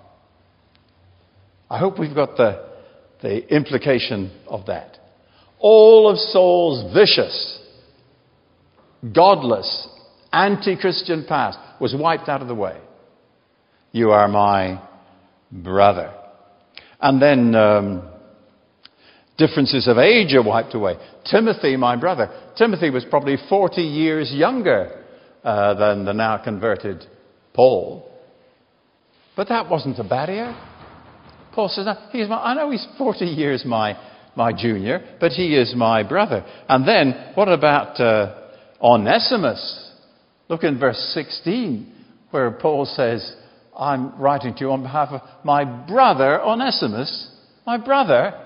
I 1.71 1.79
hope 1.79 1.99
we've 1.99 2.15
got 2.15 2.37
the, 2.37 2.69
the 3.23 3.55
implication 3.55 4.31
of 4.47 4.67
that 4.67 4.99
all 5.62 6.11
of 6.11 6.19
Saul's 6.19 6.93
vicious, 6.93 7.61
godless, 9.15 9.88
anti 10.33 10.77
Christian 10.77 11.25
past 11.27 11.59
was 11.81 11.95
wiped 11.97 12.29
out 12.29 12.43
of 12.43 12.49
the 12.49 12.55
way. 12.55 12.79
You 13.93 14.11
are 14.11 14.27
my 14.27 14.83
brother. 15.53 16.12
And 17.01 17.23
then 17.23 17.55
um, 17.55 18.12
differences 19.46 19.88
of 19.88 19.98
age 19.98 20.35
are 20.35 20.42
wiped 20.42 20.74
away. 20.74 20.94
Timothy, 21.31 21.76
my 21.76 21.96
brother. 21.96 22.31
Timothy 22.57 22.90
was 22.90 23.05
probably 23.09 23.37
40 23.48 23.83
years 23.83 24.31
younger 24.33 25.05
uh, 25.42 25.74
than 25.74 26.05
the 26.05 26.12
now 26.12 26.38
converted 26.38 27.05
Paul. 27.55 28.09
But 29.37 29.48
that 29.48 29.68
wasn't 29.68 29.98
a 29.98 30.05
barrier. 30.05 30.55
Paul 31.55 31.68
says, 31.68 31.87
he's 32.12 32.28
my, 32.28 32.37
I 32.37 32.55
know 32.55 32.70
he's 32.70 32.87
40 32.98 33.24
years 33.24 33.64
my 33.64 33.96
my 34.35 34.52
junior, 34.52 35.16
but 35.20 35.33
he 35.33 35.55
is 35.55 35.74
my 35.76 36.02
brother. 36.02 36.44
And 36.68 36.87
then, 36.87 37.33
what 37.35 37.48
about 37.48 38.00
uh, 38.00 38.35
Onesimus? 38.81 39.90
Look 40.48 40.64
in 40.64 40.78
verse 40.78 40.98
16, 41.14 41.92
where 42.31 42.50
Paul 42.50 42.87
says, 42.87 43.37
I'm 43.76 44.18
writing 44.20 44.55
to 44.55 44.61
you 44.61 44.70
on 44.70 44.83
behalf 44.83 45.11
of 45.11 45.20
my 45.44 45.64
brother 45.64 46.40
Onesimus, 46.40 47.28
my 47.66 47.78
brother. 47.78 48.41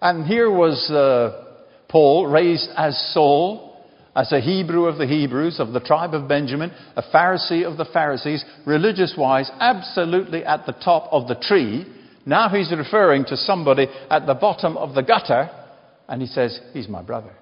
And 0.00 0.26
here 0.26 0.50
was 0.50 0.90
uh, 0.90 1.44
Paul 1.88 2.26
raised 2.26 2.68
as 2.76 3.12
Saul, 3.12 3.84
as 4.14 4.32
a 4.32 4.40
Hebrew 4.40 4.86
of 4.86 4.98
the 4.98 5.06
Hebrews, 5.06 5.60
of 5.60 5.72
the 5.72 5.80
tribe 5.80 6.14
of 6.14 6.28
Benjamin, 6.28 6.72
a 6.96 7.02
Pharisee 7.02 7.70
of 7.70 7.76
the 7.76 7.84
Pharisees, 7.84 8.44
religious 8.66 9.14
wise, 9.16 9.50
absolutely 9.60 10.44
at 10.44 10.64
the 10.66 10.72
top 10.72 11.08
of 11.12 11.28
the 11.28 11.34
tree. 11.34 11.84
Now 12.24 12.48
he's 12.48 12.72
referring 12.72 13.24
to 13.26 13.36
somebody 13.36 13.86
at 14.10 14.26
the 14.26 14.34
bottom 14.34 14.76
of 14.76 14.94
the 14.94 15.02
gutter, 15.02 15.50
and 16.08 16.20
he 16.20 16.28
says, 16.28 16.58
He's 16.72 16.88
my 16.88 17.02
brother. 17.02 17.34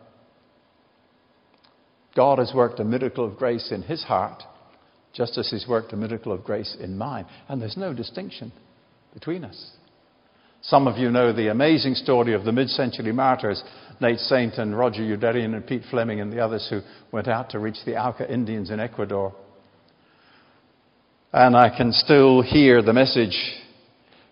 God 2.17 2.39
has 2.39 2.53
worked 2.55 2.81
a 2.81 2.85
miracle 2.85 3.25
of 3.25 3.37
grace 3.37 3.73
in 3.73 3.83
his 3.83 4.03
heart, 4.05 4.43
just 5.13 5.39
as 5.39 5.51
he's 5.51 5.67
worked 5.67 5.93
a 5.93 5.97
miracle 5.97 6.33
of 6.33 6.45
grace 6.45 6.77
in 6.79 6.97
mine. 6.99 7.27
And 7.49 7.61
there's 7.61 7.77
no 7.77 7.93
distinction 7.93 8.53
between 9.13 9.45
us. 9.45 9.71
Some 10.69 10.87
of 10.87 10.97
you 10.97 11.11
know 11.11 11.31
the 11.31 11.51
amazing 11.51 11.95
story 11.95 12.33
of 12.33 12.45
the 12.45 12.53
mid 12.53 12.71
century 12.71 13.13
martyrs, 13.13 13.63
Nate 14.01 14.19
Saint 14.19 14.55
and 14.55 14.77
Roger 14.77 15.03
Youderian 15.03 15.55
and 15.55 15.67
Pete 15.67 15.83
Fleming 15.91 16.23
and 16.23 16.33
the 16.33 16.41
others 16.41 16.67
who 16.71 16.81
went 17.13 17.29
out 17.29 17.51
to 17.51 17.59
reach 17.59 17.77
the 17.85 17.99
Auca 17.99 18.33
Indians 18.33 18.71
in 18.71 18.81
Ecuador. 18.81 19.35
And 21.35 21.55
I 21.55 21.69
can 21.77 21.93
still 21.93 22.41
hear 22.41 22.81
the 22.81 22.95
message 22.95 23.37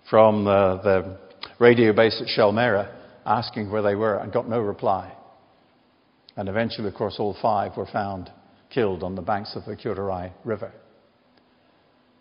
from 0.08 0.46
uh, 0.46 0.82
the 0.82 1.18
radio 1.58 1.92
base 1.92 2.18
at 2.22 2.28
Shell 2.28 2.52
Mera 2.52 2.96
asking 3.26 3.70
where 3.70 3.82
they 3.82 3.94
were 3.94 4.16
and 4.16 4.32
got 4.32 4.48
no 4.48 4.60
reply. 4.60 5.12
And 6.36 6.48
eventually, 6.48 6.88
of 6.88 6.94
course, 6.94 7.16
all 7.18 7.36
five 7.42 7.76
were 7.76 7.88
found 7.92 8.30
killed 8.70 9.02
on 9.02 9.16
the 9.16 9.22
banks 9.22 9.54
of 9.54 9.66
the 9.66 9.76
Curaray 9.76 10.32
River. 10.44 10.72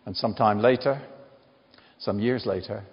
And 0.06 0.18
sometime 0.18 0.60
later, 0.60 1.02
some 1.98 2.20
years 2.20 2.46
later, 2.46 2.84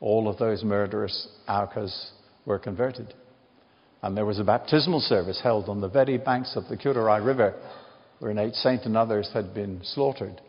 all 0.00 0.28
of 0.28 0.38
those 0.38 0.64
murderous 0.64 1.28
Aucas 1.46 2.10
were 2.46 2.58
converted. 2.58 3.14
And 4.02 4.16
there 4.16 4.24
was 4.24 4.38
a 4.38 4.44
baptismal 4.44 5.00
service 5.00 5.40
held 5.42 5.68
on 5.68 5.80
the 5.80 5.88
very 5.88 6.16
banks 6.16 6.56
of 6.56 6.68
the 6.68 6.76
Curaray 6.76 7.24
River 7.24 7.54
where 8.18 8.32
Nate 8.32 8.54
Saint 8.54 8.84
and 8.84 8.96
others 8.96 9.30
had 9.32 9.54
been 9.54 9.80
slaughtered. 9.82 10.40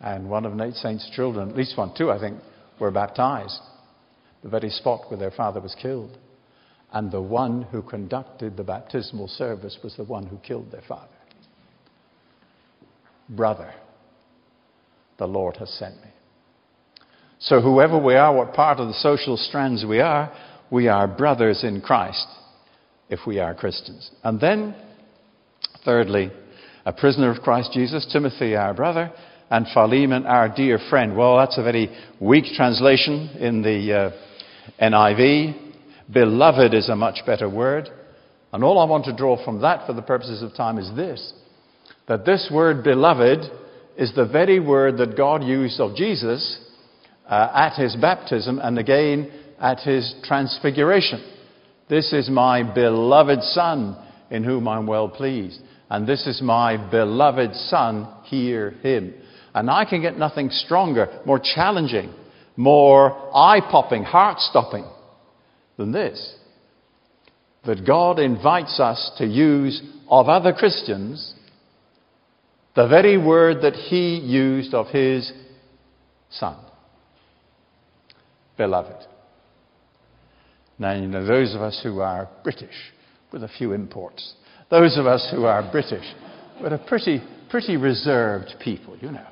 And 0.00 0.30
one 0.30 0.46
of 0.46 0.54
Nate 0.54 0.74
Saint's 0.74 1.08
children, 1.10 1.50
at 1.50 1.56
least 1.56 1.76
one, 1.76 1.92
two, 1.96 2.10
I 2.10 2.18
think, 2.18 2.38
were 2.78 2.90
baptized. 2.90 3.60
The 4.42 4.48
very 4.48 4.70
spot 4.70 5.10
where 5.10 5.18
their 5.18 5.30
father 5.30 5.60
was 5.60 5.76
killed. 5.80 6.16
And 6.92 7.10
the 7.10 7.20
one 7.20 7.62
who 7.62 7.82
conducted 7.82 8.56
the 8.56 8.64
baptismal 8.64 9.28
service 9.28 9.78
was 9.82 9.96
the 9.96 10.04
one 10.04 10.26
who 10.26 10.38
killed 10.38 10.72
their 10.72 10.82
father. 10.88 11.08
Brother, 13.28 13.72
the 15.18 15.26
Lord 15.26 15.56
has 15.58 15.70
sent 15.70 15.96
me. 15.96 16.10
So, 17.42 17.62
whoever 17.62 17.98
we 17.98 18.16
are, 18.16 18.34
what 18.34 18.52
part 18.52 18.80
of 18.80 18.88
the 18.88 18.94
social 18.94 19.38
strands 19.38 19.82
we 19.82 20.00
are, 20.00 20.30
we 20.70 20.88
are 20.88 21.08
brothers 21.08 21.64
in 21.64 21.80
Christ 21.80 22.26
if 23.08 23.20
we 23.26 23.38
are 23.38 23.54
Christians. 23.54 24.10
And 24.22 24.38
then, 24.38 24.74
thirdly, 25.82 26.30
a 26.84 26.92
prisoner 26.92 27.30
of 27.30 27.42
Christ 27.42 27.70
Jesus, 27.72 28.06
Timothy, 28.12 28.56
our 28.56 28.74
brother, 28.74 29.10
and 29.48 29.66
Philemon, 29.72 30.26
our 30.26 30.54
dear 30.54 30.78
friend. 30.90 31.16
Well, 31.16 31.38
that's 31.38 31.56
a 31.56 31.62
very 31.62 31.90
weak 32.20 32.44
translation 32.54 33.30
in 33.38 33.62
the 33.62 33.94
uh, 33.94 34.10
NIV. 34.82 35.72
Beloved 36.12 36.74
is 36.74 36.90
a 36.90 36.96
much 36.96 37.20
better 37.24 37.48
word. 37.48 37.88
And 38.52 38.62
all 38.62 38.78
I 38.78 38.84
want 38.84 39.06
to 39.06 39.16
draw 39.16 39.42
from 39.42 39.62
that 39.62 39.86
for 39.86 39.94
the 39.94 40.02
purposes 40.02 40.42
of 40.42 40.54
time 40.54 40.78
is 40.78 40.94
this 40.94 41.32
that 42.06 42.26
this 42.26 42.50
word 42.52 42.82
beloved 42.82 43.38
is 43.96 44.12
the 44.16 44.26
very 44.26 44.58
word 44.58 44.98
that 44.98 45.16
God 45.16 45.44
used 45.44 45.78
of 45.80 45.94
Jesus 45.94 46.58
uh, 47.30 47.48
at 47.54 47.80
his 47.80 47.96
baptism 47.96 48.58
and 48.58 48.78
again 48.78 49.30
at 49.58 49.78
his 49.80 50.14
transfiguration. 50.24 51.24
This 51.88 52.12
is 52.12 52.28
my 52.28 52.62
beloved 52.62 53.42
Son 53.42 53.96
in 54.30 54.44
whom 54.44 54.68
I'm 54.68 54.86
well 54.86 55.08
pleased. 55.08 55.60
And 55.88 56.06
this 56.06 56.26
is 56.26 56.42
my 56.42 56.76
beloved 56.90 57.54
Son, 57.54 58.06
hear 58.24 58.70
him. 58.82 59.14
And 59.54 59.70
I 59.70 59.84
can 59.84 60.02
get 60.02 60.18
nothing 60.18 60.50
stronger, 60.50 61.20
more 61.24 61.40
challenging 61.42 62.12
more 62.60 63.34
eye 63.34 63.60
popping, 63.70 64.02
heart 64.02 64.38
stopping 64.38 64.84
than 65.78 65.92
this. 65.92 66.36
That 67.64 67.86
God 67.86 68.18
invites 68.18 68.78
us 68.78 69.12
to 69.16 69.24
use 69.24 69.82
of 70.08 70.28
other 70.28 70.52
Christians 70.52 71.34
the 72.76 72.86
very 72.86 73.16
word 73.16 73.62
that 73.62 73.74
He 73.74 74.16
used 74.16 74.74
of 74.74 74.88
His 74.88 75.32
Son. 76.30 76.56
Beloved. 78.60 79.06
Now, 80.78 80.92
you 80.92 81.06
know, 81.06 81.24
those 81.24 81.54
of 81.54 81.62
us 81.62 81.80
who 81.82 82.00
are 82.00 82.28
British, 82.44 82.92
with 83.32 83.42
a 83.42 83.48
few 83.48 83.72
imports, 83.72 84.34
those 84.70 84.98
of 84.98 85.06
us 85.06 85.26
who 85.34 85.44
are 85.44 85.66
British, 85.72 86.04
we're 86.60 86.74
a 86.74 86.86
pretty, 86.86 87.22
pretty 87.48 87.78
reserved 87.78 88.56
people, 88.62 88.98
you 88.98 89.12
know. 89.12 89.26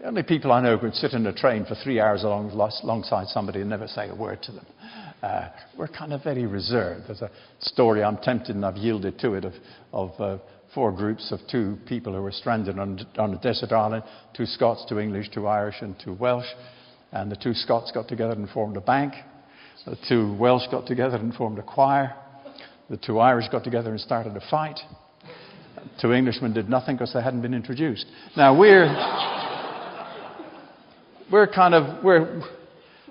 The 0.00 0.08
only 0.08 0.24
people 0.24 0.50
I 0.50 0.60
know 0.60 0.76
who 0.76 0.88
can 0.88 0.92
sit 0.92 1.12
in 1.12 1.24
a 1.28 1.32
train 1.32 1.66
for 1.66 1.76
three 1.76 2.00
hours 2.00 2.24
along, 2.24 2.50
alongside 2.50 3.28
somebody 3.28 3.60
and 3.60 3.70
never 3.70 3.86
say 3.86 4.08
a 4.08 4.14
word 4.14 4.42
to 4.42 4.50
them. 4.50 4.66
Uh, 5.22 5.50
we're 5.78 5.86
kind 5.86 6.12
of 6.12 6.24
very 6.24 6.46
reserved. 6.46 7.04
There's 7.06 7.22
a 7.22 7.30
story, 7.60 8.02
I'm 8.02 8.16
tempted 8.16 8.56
and 8.56 8.66
I've 8.66 8.76
yielded 8.76 9.20
to 9.20 9.34
it, 9.34 9.44
of, 9.44 9.52
of 9.92 10.20
uh, 10.20 10.38
four 10.74 10.90
groups 10.90 11.30
of 11.30 11.38
two 11.48 11.78
people 11.86 12.12
who 12.12 12.22
were 12.22 12.32
stranded 12.32 12.76
on, 12.76 13.06
on 13.18 13.34
a 13.34 13.38
desert 13.38 13.70
island 13.70 14.02
two 14.36 14.46
Scots, 14.46 14.84
two 14.88 14.98
English, 14.98 15.30
two 15.32 15.46
Irish, 15.46 15.76
and 15.80 15.94
two 16.04 16.14
Welsh. 16.14 16.48
And 17.12 17.30
the 17.30 17.36
two 17.36 17.54
Scots 17.54 17.90
got 17.92 18.08
together 18.08 18.34
and 18.34 18.48
formed 18.50 18.76
a 18.76 18.80
bank. 18.80 19.14
The 19.86 19.96
two 20.08 20.36
Welsh 20.38 20.68
got 20.70 20.86
together 20.86 21.16
and 21.16 21.34
formed 21.34 21.58
a 21.58 21.62
choir. 21.62 22.14
The 22.90 22.96
two 22.96 23.18
Irish 23.18 23.48
got 23.50 23.64
together 23.64 23.90
and 23.90 24.00
started 24.00 24.36
a 24.36 24.42
fight. 24.50 24.78
Two 26.00 26.12
Englishmen 26.12 26.52
did 26.52 26.68
nothing 26.68 26.96
because 26.96 27.12
they 27.12 27.22
hadn't 27.22 27.42
been 27.42 27.54
introduced. 27.54 28.06
Now 28.36 28.58
we're, 28.58 28.86
we're 31.30 31.46
kind 31.46 31.74
of, 31.74 32.04
we're, 32.04 32.42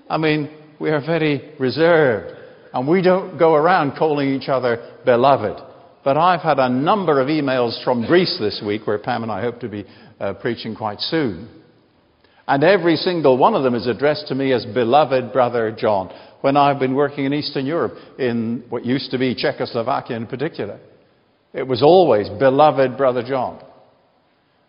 I 0.08 0.18
mean, 0.18 0.50
we 0.78 0.90
are 0.90 1.00
very 1.00 1.54
reserved. 1.58 2.36
And 2.72 2.86
we 2.86 3.02
don't 3.02 3.38
go 3.38 3.54
around 3.54 3.96
calling 3.98 4.28
each 4.28 4.48
other 4.48 4.98
beloved. 5.04 5.62
But 6.04 6.16
I've 6.16 6.40
had 6.40 6.58
a 6.58 6.68
number 6.68 7.20
of 7.20 7.28
emails 7.28 7.82
from 7.82 8.06
Greece 8.06 8.36
this 8.38 8.62
week, 8.64 8.86
where 8.86 8.98
Pam 8.98 9.22
and 9.22 9.32
I 9.32 9.40
hope 9.40 9.60
to 9.60 9.68
be 9.68 9.84
uh, 10.20 10.34
preaching 10.34 10.74
quite 10.74 11.00
soon. 11.00 11.48
And 12.48 12.64
every 12.64 12.96
single 12.96 13.36
one 13.36 13.54
of 13.54 13.62
them 13.62 13.74
is 13.74 13.86
addressed 13.86 14.28
to 14.28 14.34
me 14.34 14.54
as 14.54 14.64
beloved 14.64 15.34
brother 15.34 15.70
John 15.70 16.10
when 16.40 16.56
I've 16.56 16.78
been 16.78 16.94
working 16.94 17.26
in 17.26 17.34
Eastern 17.34 17.66
Europe, 17.66 17.98
in 18.18 18.64
what 18.70 18.86
used 18.86 19.10
to 19.10 19.18
be 19.18 19.34
Czechoslovakia 19.34 20.16
in 20.16 20.26
particular. 20.26 20.80
It 21.52 21.66
was 21.66 21.82
always 21.82 22.26
beloved 22.30 22.96
brother 22.96 23.22
John. 23.22 23.62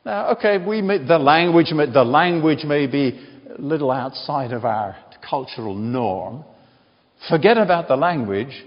Now, 0.05 0.31
okay, 0.31 0.57
we 0.57 0.81
may, 0.81 0.97
the 0.97 1.19
language 1.19 1.67
the 1.69 2.03
language 2.03 2.65
may 2.65 2.85
be 2.85 3.25
a 3.57 3.61
little 3.61 3.91
outside 3.91 4.51
of 4.51 4.65
our 4.65 4.97
cultural 5.27 5.75
norm. 5.75 6.43
Forget 7.29 7.57
about 7.57 7.87
the 7.87 7.95
language. 7.95 8.65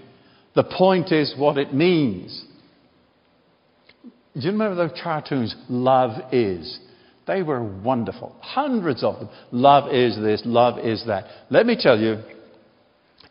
The 0.55 0.63
point 0.63 1.11
is 1.11 1.35
what 1.37 1.57
it 1.57 1.71
means. 1.71 2.45
Do 4.03 4.39
you 4.39 4.51
remember 4.51 4.75
those 4.75 4.99
cartoons, 5.03 5.55
Love 5.69 6.33
Is? 6.33 6.79
They 7.25 7.41
were 7.41 7.63
wonderful. 7.63 8.35
Hundreds 8.41 9.03
of 9.03 9.19
them. 9.19 9.29
Love 9.51 9.93
is 9.93 10.15
this, 10.17 10.41
love 10.45 10.79
is 10.79 11.03
that. 11.07 11.25
Let 11.49 11.65
me 11.65 11.77
tell 11.79 11.97
you, 11.97 12.21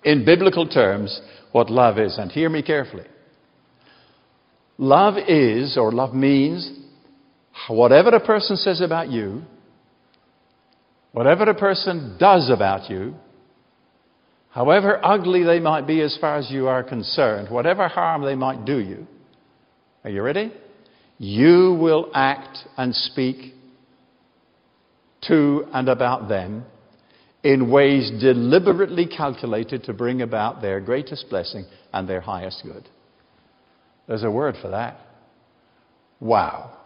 in 0.04 0.24
biblical 0.24 0.66
terms, 0.66 1.20
what 1.52 1.70
love 1.70 1.98
is, 1.98 2.16
and 2.18 2.32
hear 2.32 2.48
me 2.48 2.62
carefully. 2.62 3.04
Love 4.78 5.14
is, 5.28 5.76
or 5.76 5.92
love 5.92 6.14
means, 6.14 6.70
whatever 7.68 8.08
a 8.10 8.24
person 8.24 8.56
says 8.56 8.80
about 8.80 9.10
you, 9.10 9.42
whatever 11.12 11.44
a 11.44 11.54
person 11.54 12.16
does 12.18 12.50
about 12.50 12.90
you, 12.90 13.14
however 14.50 14.98
ugly 15.04 15.44
they 15.44 15.60
might 15.60 15.86
be 15.86 16.00
as 16.00 16.16
far 16.20 16.36
as 16.36 16.50
you 16.50 16.66
are 16.66 16.82
concerned, 16.82 17.50
whatever 17.50 17.86
harm 17.86 18.24
they 18.24 18.34
might 18.34 18.64
do 18.64 18.78
you, 18.78 19.06
are 20.02 20.10
you 20.10 20.22
ready? 20.22 20.52
You 21.18 21.76
will 21.78 22.10
act 22.14 22.58
and 22.76 22.94
speak 22.94 23.54
to 25.28 25.66
and 25.72 25.88
about 25.88 26.28
them 26.28 26.64
in 27.42 27.70
ways 27.70 28.10
deliberately 28.20 29.06
calculated 29.06 29.84
to 29.84 29.92
bring 29.92 30.22
about 30.22 30.62
their 30.62 30.80
greatest 30.80 31.26
blessing 31.28 31.64
and 31.92 32.08
their 32.08 32.20
highest 32.20 32.62
good. 32.64 32.88
There's 34.06 34.22
a 34.22 34.30
word 34.30 34.56
for 34.60 34.68
that. 34.68 34.98
Wow. 36.20 36.78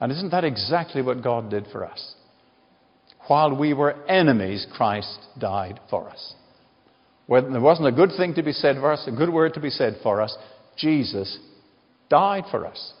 And 0.00 0.10
isn't 0.10 0.30
that 0.30 0.44
exactly 0.44 1.02
what 1.02 1.22
God 1.22 1.50
did 1.50 1.66
for 1.70 1.84
us? 1.84 2.14
While 3.28 3.56
we 3.56 3.72
were 3.72 3.92
enemies, 4.08 4.66
Christ 4.72 5.18
died 5.38 5.78
for 5.88 6.08
us. 6.08 6.34
When 7.26 7.52
there 7.52 7.60
wasn't 7.60 7.88
a 7.88 7.92
good 7.92 8.10
thing 8.16 8.34
to 8.34 8.42
be 8.42 8.52
said 8.52 8.76
for 8.76 8.92
us, 8.92 9.06
a 9.06 9.12
good 9.12 9.30
word 9.30 9.54
to 9.54 9.60
be 9.60 9.70
said 9.70 9.98
for 10.02 10.20
us, 10.20 10.36
Jesus 10.76 11.38
died 12.08 12.44
for 12.50 12.66
us. 12.66 12.92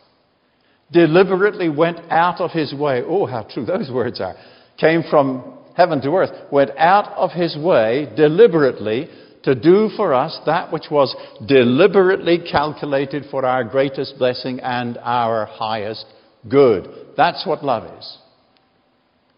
Deliberately 0.92 1.68
went 1.68 1.98
out 2.10 2.40
of 2.40 2.50
his 2.50 2.74
way. 2.74 3.02
Oh, 3.06 3.26
how 3.26 3.42
true 3.42 3.64
those 3.64 3.90
words 3.90 4.20
are. 4.20 4.34
Came 4.78 5.02
from 5.08 5.58
heaven 5.74 6.00
to 6.02 6.10
earth, 6.10 6.30
went 6.52 6.70
out 6.76 7.12
of 7.16 7.30
his 7.30 7.56
way 7.56 8.12
deliberately 8.14 9.08
to 9.44 9.54
do 9.54 9.88
for 9.96 10.14
us 10.14 10.38
that 10.46 10.72
which 10.72 10.86
was 10.90 11.14
deliberately 11.46 12.38
calculated 12.38 13.24
for 13.30 13.44
our 13.44 13.64
greatest 13.64 14.16
blessing 14.18 14.60
and 14.60 14.98
our 14.98 15.46
highest 15.46 16.04
good. 16.48 16.88
That's 17.16 17.46
what 17.46 17.64
love 17.64 17.84
is. 17.98 18.18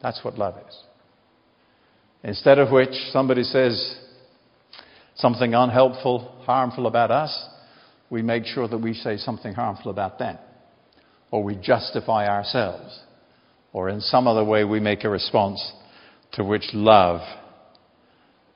That's 0.02 0.22
what 0.22 0.38
love 0.38 0.56
is. 0.68 0.78
Instead 2.22 2.58
of 2.58 2.70
which 2.70 2.90
somebody 3.12 3.42
says 3.42 3.98
something 5.14 5.54
unhelpful, 5.54 6.42
harmful 6.44 6.86
about 6.86 7.10
us, 7.10 7.48
we 8.10 8.22
make 8.22 8.44
sure 8.44 8.68
that 8.68 8.78
we 8.78 8.94
say 8.94 9.16
something 9.16 9.54
harmful 9.54 9.90
about 9.90 10.18
them. 10.18 10.38
Or 11.34 11.42
we 11.42 11.56
justify 11.56 12.28
ourselves. 12.28 13.00
Or 13.72 13.88
in 13.88 14.00
some 14.00 14.28
other 14.28 14.44
way 14.44 14.62
we 14.62 14.78
make 14.78 15.02
a 15.02 15.08
response 15.08 15.72
to 16.34 16.44
which 16.44 16.62
love 16.72 17.22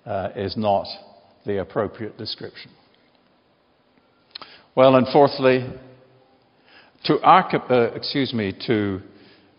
uh, 0.06 0.28
is 0.36 0.56
not 0.56 0.86
the 1.44 1.60
appropriate 1.60 2.16
description. 2.16 2.70
Well, 4.76 4.94
and 4.94 5.08
fourthly, 5.12 5.66
to 7.06 7.14
Archip- 7.16 7.68
uh, 7.68 7.96
excuse 7.96 8.32
me, 8.32 8.56
to 8.68 9.00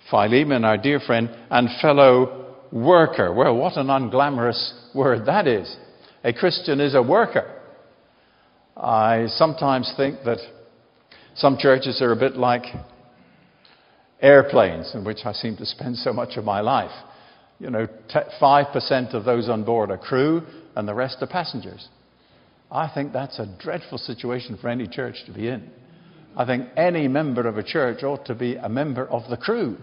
Philemon, 0.09 0.63
our 0.63 0.77
dear 0.77 1.01
friend 1.01 1.29
and 1.49 1.67
fellow 1.81 2.55
worker. 2.71 3.33
Well, 3.33 3.53
what 3.57 3.75
an 3.75 3.87
unglamorous 3.87 4.95
word 4.95 5.25
that 5.25 5.45
is. 5.45 5.75
A 6.23 6.31
Christian 6.31 6.79
is 6.79 6.95
a 6.95 7.03
worker. 7.03 7.53
I 8.77 9.25
sometimes 9.27 9.93
think 9.97 10.23
that 10.23 10.37
some 11.35 11.57
churches 11.57 12.01
are 12.01 12.13
a 12.13 12.15
bit 12.15 12.37
like 12.37 12.63
airplanes, 14.21 14.93
in 14.93 15.03
which 15.03 15.19
I 15.25 15.33
seem 15.33 15.55
to 15.57 15.65
spend 15.65 15.97
so 15.97 16.13
much 16.13 16.37
of 16.37 16.43
my 16.43 16.61
life 16.61 16.91
you 17.59 17.69
know, 17.69 17.87
5% 18.41 19.13
of 19.13 19.25
those 19.25 19.49
on 19.49 19.63
board 19.63 19.91
are 19.91 19.97
crew 19.97 20.41
and 20.75 20.87
the 20.87 20.93
rest 20.93 21.17
are 21.21 21.27
passengers. 21.27 21.87
I 22.71 22.89
think 22.93 23.11
that's 23.11 23.37
a 23.39 23.57
dreadful 23.59 23.97
situation 23.97 24.57
for 24.61 24.69
any 24.69 24.87
church 24.87 25.15
to 25.25 25.33
be 25.33 25.49
in. 25.49 25.69
I 26.37 26.45
think 26.45 26.67
any 26.77 27.07
member 27.07 27.47
of 27.47 27.57
a 27.57 27.63
church 27.63 28.03
ought 28.03 28.25
to 28.25 28.35
be 28.35 28.55
a 28.55 28.69
member 28.69 29.05
of 29.07 29.29
the 29.29 29.37
crew. 29.37 29.77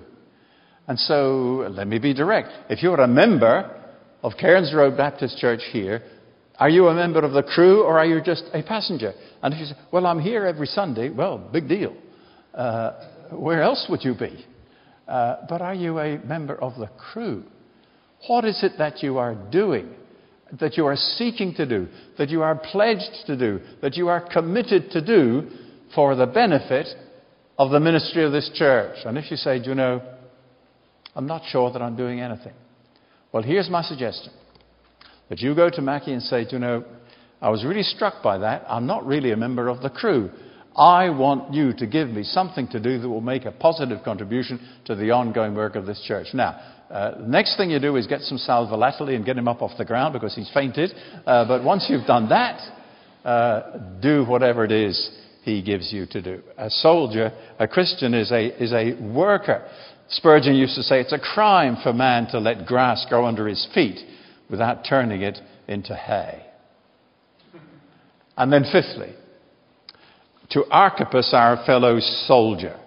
And 0.88 0.98
so, 0.98 1.66
let 1.68 1.88
me 1.88 1.98
be 1.98 2.14
direct. 2.14 2.48
If 2.70 2.82
you're 2.82 3.00
a 3.00 3.08
member 3.08 3.82
of 4.22 4.32
Cairns 4.38 4.72
Road 4.72 4.96
Baptist 4.96 5.36
Church 5.38 5.60
here, 5.72 6.02
are 6.58 6.70
you 6.70 6.86
a 6.86 6.94
member 6.94 7.18
of 7.18 7.32
the 7.32 7.42
crew 7.42 7.82
or 7.82 7.98
are 7.98 8.06
you 8.06 8.22
just 8.22 8.44
a 8.54 8.62
passenger? 8.62 9.12
And 9.42 9.52
if 9.52 9.60
you 9.60 9.66
say, 9.66 9.74
well, 9.92 10.06
I'm 10.06 10.20
here 10.20 10.46
every 10.46 10.68
Sunday, 10.68 11.10
well, 11.10 11.38
big 11.38 11.68
deal. 11.68 11.94
Uh, 12.54 12.92
where 13.32 13.62
else 13.62 13.86
would 13.88 14.04
you 14.04 14.14
be? 14.14 14.44
Uh, 15.08 15.36
but 15.48 15.62
are 15.62 15.74
you 15.74 15.98
a 15.98 16.18
member 16.24 16.54
of 16.54 16.76
the 16.76 16.88
crew? 16.98 17.44
What 18.26 18.44
is 18.44 18.62
it 18.62 18.72
that 18.78 19.02
you 19.02 19.18
are 19.18 19.34
doing, 19.34 19.94
that 20.60 20.76
you 20.76 20.86
are 20.86 20.96
seeking 20.96 21.54
to 21.54 21.66
do, 21.66 21.88
that 22.18 22.30
you 22.30 22.42
are 22.42 22.56
pledged 22.56 23.26
to 23.26 23.36
do, 23.36 23.60
that 23.82 23.96
you 23.96 24.08
are 24.08 24.20
committed 24.20 24.90
to 24.92 25.04
do 25.04 25.48
for 25.94 26.16
the 26.16 26.26
benefit 26.26 26.88
of 27.58 27.70
the 27.70 27.80
ministry 27.80 28.24
of 28.24 28.32
this 28.32 28.50
church? 28.54 28.96
And 29.04 29.16
if 29.16 29.30
you 29.30 29.36
say, 29.36 29.58
you 29.58 29.74
know, 29.74 30.02
I'm 31.14 31.26
not 31.26 31.42
sure 31.50 31.70
that 31.72 31.80
I'm 31.80 31.96
doing 31.96 32.20
anything. 32.20 32.54
Well, 33.32 33.42
here's 33.42 33.70
my 33.70 33.82
suggestion 33.82 34.32
that 35.28 35.40
you 35.40 35.54
go 35.54 35.70
to 35.70 35.82
Mackie 35.82 36.12
and 36.12 36.22
say, 36.22 36.46
you 36.50 36.58
know, 36.58 36.84
I 37.40 37.50
was 37.50 37.64
really 37.64 37.82
struck 37.82 38.22
by 38.22 38.38
that. 38.38 38.64
I'm 38.68 38.86
not 38.86 39.06
really 39.06 39.32
a 39.32 39.36
member 39.36 39.68
of 39.68 39.82
the 39.82 39.90
crew. 39.90 40.30
I 40.76 41.08
want 41.08 41.54
you 41.54 41.72
to 41.72 41.86
give 41.86 42.08
me 42.08 42.22
something 42.22 42.68
to 42.68 42.80
do 42.80 42.98
that 42.98 43.08
will 43.08 43.22
make 43.22 43.46
a 43.46 43.52
positive 43.52 44.04
contribution 44.04 44.60
to 44.84 44.94
the 44.94 45.10
ongoing 45.10 45.54
work 45.54 45.74
of 45.74 45.86
this 45.86 46.02
church. 46.06 46.28
Now, 46.34 46.60
uh, 46.90 47.12
next 47.20 47.56
thing 47.56 47.70
you 47.70 47.80
do 47.80 47.96
is 47.96 48.06
get 48.06 48.20
some 48.20 48.38
sal 48.38 48.68
volatile 48.68 49.08
and 49.08 49.24
get 49.24 49.38
him 49.38 49.48
up 49.48 49.62
off 49.62 49.72
the 49.78 49.84
ground 49.84 50.12
because 50.12 50.34
he's 50.34 50.50
fainted. 50.52 50.92
Uh, 51.26 51.48
but 51.48 51.64
once 51.64 51.86
you've 51.88 52.06
done 52.06 52.28
that, 52.28 52.60
uh, 53.24 53.78
do 54.00 54.24
whatever 54.24 54.64
it 54.64 54.72
is 54.72 55.10
he 55.42 55.62
gives 55.62 55.92
you 55.92 56.06
to 56.06 56.20
do. 56.20 56.42
A 56.58 56.68
soldier, 56.68 57.32
a 57.58 57.66
Christian, 57.66 58.14
is 58.14 58.30
a, 58.30 58.62
is 58.62 58.72
a 58.72 58.94
worker. 59.00 59.66
Spurgeon 60.08 60.54
used 60.54 60.74
to 60.74 60.82
say 60.82 61.00
it's 61.00 61.12
a 61.12 61.18
crime 61.18 61.76
for 61.82 61.92
man 61.92 62.26
to 62.28 62.38
let 62.38 62.66
grass 62.66 63.06
grow 63.08 63.24
under 63.24 63.48
his 63.48 63.66
feet 63.72 63.98
without 64.50 64.84
turning 64.88 65.22
it 65.22 65.38
into 65.66 65.94
hay. 65.94 66.44
And 68.36 68.52
then, 68.52 68.64
fifthly, 68.70 69.14
to 70.50 70.64
Archippus, 70.70 71.30
our 71.32 71.64
fellow 71.64 71.98
soldier. 72.00 72.78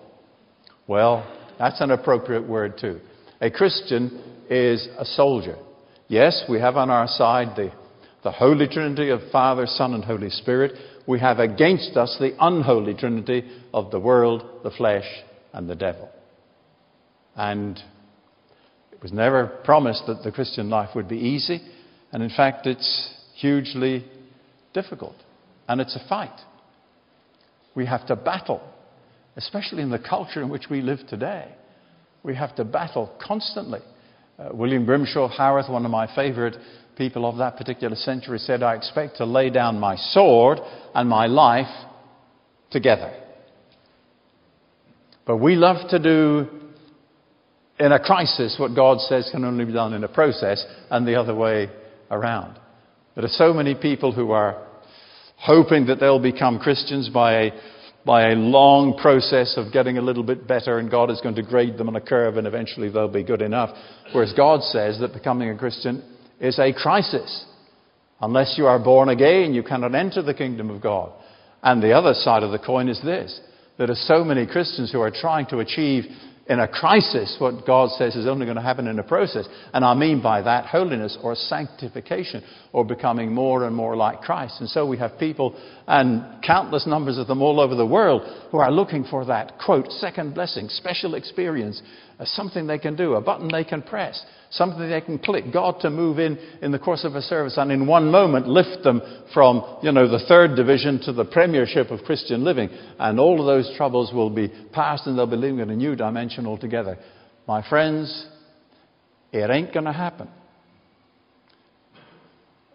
Well, 0.88 1.26
that's 1.58 1.82
an 1.82 1.92
appropriate 1.92 2.48
word 2.48 2.78
too. 2.80 3.00
A 3.42 3.52
Christian 3.52 4.24
is 4.50 4.88
a 4.98 5.06
soldier. 5.06 5.58
Yes, 6.08 6.44
we 6.50 6.60
have 6.60 6.78
on 6.78 6.90
our 6.90 7.08
side 7.08 7.56
the, 7.56 7.72
the 8.24 8.32
Holy 8.32 8.68
Trinity 8.68 9.10
of 9.10 9.22
Father, 9.32 9.66
Son, 9.66 9.94
and 9.94 10.04
Holy 10.04 10.30
Spirit. 10.30 10.74
We 11.08 11.20
have 11.20 11.40
against 11.40 11.96
us 11.96 12.16
the 12.20 12.36
unholy 12.40 12.94
Trinity 12.94 13.50
of 13.74 13.92
the 13.92 14.00
world, 14.00 14.44
the 14.64 14.72
flesh, 14.72 15.06
and 15.54 15.70
the 15.70 15.76
devil. 15.76 16.10
And 17.36 17.78
it 18.92 19.02
was 19.02 19.14
never 19.14 19.48
promised 19.64 20.04
that 20.08 20.24
the 20.24 20.32
Christian 20.32 20.70
life 20.70 20.90
would 20.96 21.08
be 21.08 21.18
easy. 21.18 21.62
And 22.12 22.24
in 22.24 22.30
fact, 22.30 22.66
it's 22.66 23.14
hugely 23.36 24.06
difficult. 24.74 25.16
And 25.68 25.80
it's 25.80 25.96
a 25.96 26.08
fight. 26.10 26.38
We 27.76 27.86
have 27.86 28.06
to 28.08 28.16
battle, 28.16 28.62
especially 29.36 29.82
in 29.82 29.90
the 29.90 30.00
culture 30.00 30.42
in 30.42 30.50
which 30.50 30.66
we 30.70 30.82
live 30.82 31.00
today. 31.08 31.48
We 32.24 32.36
have 32.36 32.56
to 32.58 32.66
battle 32.66 33.12
constantly. 33.26 33.80
Uh, 34.38 34.50
William 34.54 34.86
Grimshaw 34.86 35.30
Haworth, 35.30 35.70
one 35.70 35.86
of 35.86 35.92
my 35.92 36.14
favorite 36.16 36.56
people 36.98 37.26
of 37.26 37.38
that 37.38 37.58
particular 37.58 37.96
century, 37.96 38.40
said, 38.40 38.64
I 38.64 38.76
expect 38.76 39.18
to 39.18 39.26
lay 39.26 39.50
down 39.50 39.80
my 39.80 39.96
sword 39.96 40.60
and 40.94 41.08
my 41.08 41.28
life 41.28 41.68
together. 42.72 43.14
But 45.26 45.38
we 45.38 45.56
love 45.56 45.90
to 45.90 46.00
do 46.00 46.48
in 47.80 47.92
a 47.92 48.00
crisis 48.00 48.56
what 48.60 48.76
God 48.76 49.00
says 49.00 49.30
can 49.32 49.46
only 49.46 49.64
be 49.64 49.74
done 49.74 49.94
in 49.94 50.04
a 50.04 50.08
process 50.08 50.66
and 50.90 51.08
the 51.08 51.16
other 51.16 51.34
way 51.34 51.70
around. 52.12 52.60
There 53.16 53.24
are 53.24 53.30
so 53.30 53.54
many 53.54 53.76
people 53.76 54.12
who 54.12 54.32
are 54.32 54.66
hoping 55.40 55.86
that 55.88 56.00
they'll 56.00 56.22
become 56.22 56.60
Christians 56.60 57.10
by 57.10 57.34
a, 57.34 57.52
by 58.06 58.32
a 58.32 58.36
long 58.36 58.98
process 58.98 59.56
of 59.58 59.72
getting 59.72 59.98
a 59.98 60.02
little 60.02 60.24
bit 60.24 60.48
better 60.48 60.80
and 60.80 60.92
God 60.92 61.10
is 61.10 61.22
going 61.22 61.36
to 61.36 61.44
grade 61.44 61.78
them 61.78 61.88
on 61.88 61.96
a 61.96 62.02
curve 62.02 62.38
and 62.38 62.46
eventually 62.46 62.90
they'll 62.90 63.08
be 63.08 63.24
good 63.24 63.42
enough. 63.42 63.70
Whereas 64.14 64.34
God 64.36 64.62
says 64.64 65.00
that 65.00 65.14
becoming 65.14 65.50
a 65.50 65.58
Christian 65.58 66.04
is 66.40 66.60
a 66.60 66.74
crisis. 66.74 67.46
Unless 68.22 68.56
you 68.58 68.66
are 68.66 68.80
born 68.80 69.10
again, 69.10 69.54
you 69.54 69.64
cannot 69.64 69.96
enter 69.96 70.22
the 70.22 70.34
kingdom 70.34 70.70
of 70.70 70.82
God. 70.82 71.12
And 71.64 71.82
the 71.82 71.94
other 71.94 72.14
side 72.14 72.44
of 72.44 72.52
the 72.52 72.60
coin 72.60 72.90
is 72.90 73.02
this. 73.02 73.40
There 73.78 73.90
are 73.90 73.96
so 73.96 74.26
many 74.26 74.46
Christians 74.46 74.92
who 74.92 75.00
are 75.00 75.12
trying 75.12 75.46
to 75.48 75.60
achieve 75.60 76.04
in 76.50 76.60
a 76.60 76.68
crisis 76.68 77.36
what 77.38 77.66
God 77.66 77.92
says 77.92 78.16
is 78.16 78.26
only 78.26 78.48
going 78.48 78.58
to 78.58 78.64
happen 78.64 78.88
in 78.88 78.98
a 78.98 79.04
process. 79.04 79.48
And 79.72 79.86
I 79.86 79.94
mean 79.94 80.20
by 80.20 80.42
that 80.42 80.66
holiness 80.66 81.16
or 81.22 81.36
sanctification 81.36 82.44
or 82.74 82.84
becoming 82.84 83.32
more 83.32 83.66
and 83.66 83.76
more 83.76 83.96
like 83.96 84.22
Christ. 84.22 84.60
And 84.60 84.68
so 84.68 84.86
we 84.86 84.98
have 84.98 85.20
people 85.20 85.56
and 85.90 86.44
countless 86.44 86.86
numbers 86.86 87.18
of 87.18 87.26
them 87.26 87.42
all 87.42 87.60
over 87.60 87.74
the 87.74 87.86
world 87.86 88.22
who 88.52 88.60
are 88.60 88.72
looking 88.72 89.04
for 89.04 89.26
that, 89.26 89.58
quote, 89.58 89.92
second 89.94 90.36
blessing, 90.36 90.70
special 90.70 91.16
experience, 91.16 91.82
uh, 92.20 92.26
something 92.26 92.68
they 92.68 92.78
can 92.78 92.96
do, 92.96 93.16
a 93.16 93.22
button 93.22 93.50
they 93.52 93.64
can 93.64 93.82
press, 93.82 94.24
something 94.52 94.88
they 94.88 95.02
can 95.02 95.18
click, 95.18 95.46
God 95.52 95.80
to 95.82 95.90
move 95.90 96.20
in 96.20 96.38
in 96.62 96.72
the 96.72 96.78
course 96.78 97.04
of 97.04 97.16
a 97.16 97.24
service 97.24 97.58
and 97.58 97.72
in 97.72 97.88
one 97.88 98.12
moment 98.12 98.48
lift 98.48 98.84
them 98.84 99.02
from, 99.34 99.80
you 99.82 99.92
know, 99.92 100.08
the 100.08 100.24
third 100.28 100.56
division 100.56 101.02
to 101.06 101.12
the 101.12 101.26
premiership 101.26 101.90
of 101.90 102.04
Christian 102.04 102.44
living. 102.44 102.70
And 103.00 103.20
all 103.20 103.40
of 103.40 103.48
those 103.48 103.76
troubles 103.76 104.14
will 104.14 104.30
be 104.30 104.54
past 104.72 105.08
and 105.08 105.18
they'll 105.18 105.26
be 105.26 105.38
living 105.38 105.58
in 105.58 105.72
a 105.72 105.76
new 105.76 105.96
dimension 105.96 106.46
altogether. 106.46 107.00
My 107.48 107.68
friends, 107.68 108.28
it 109.32 109.50
ain't 109.50 109.74
going 109.74 109.86
to 109.86 109.92
happen. 109.92 110.30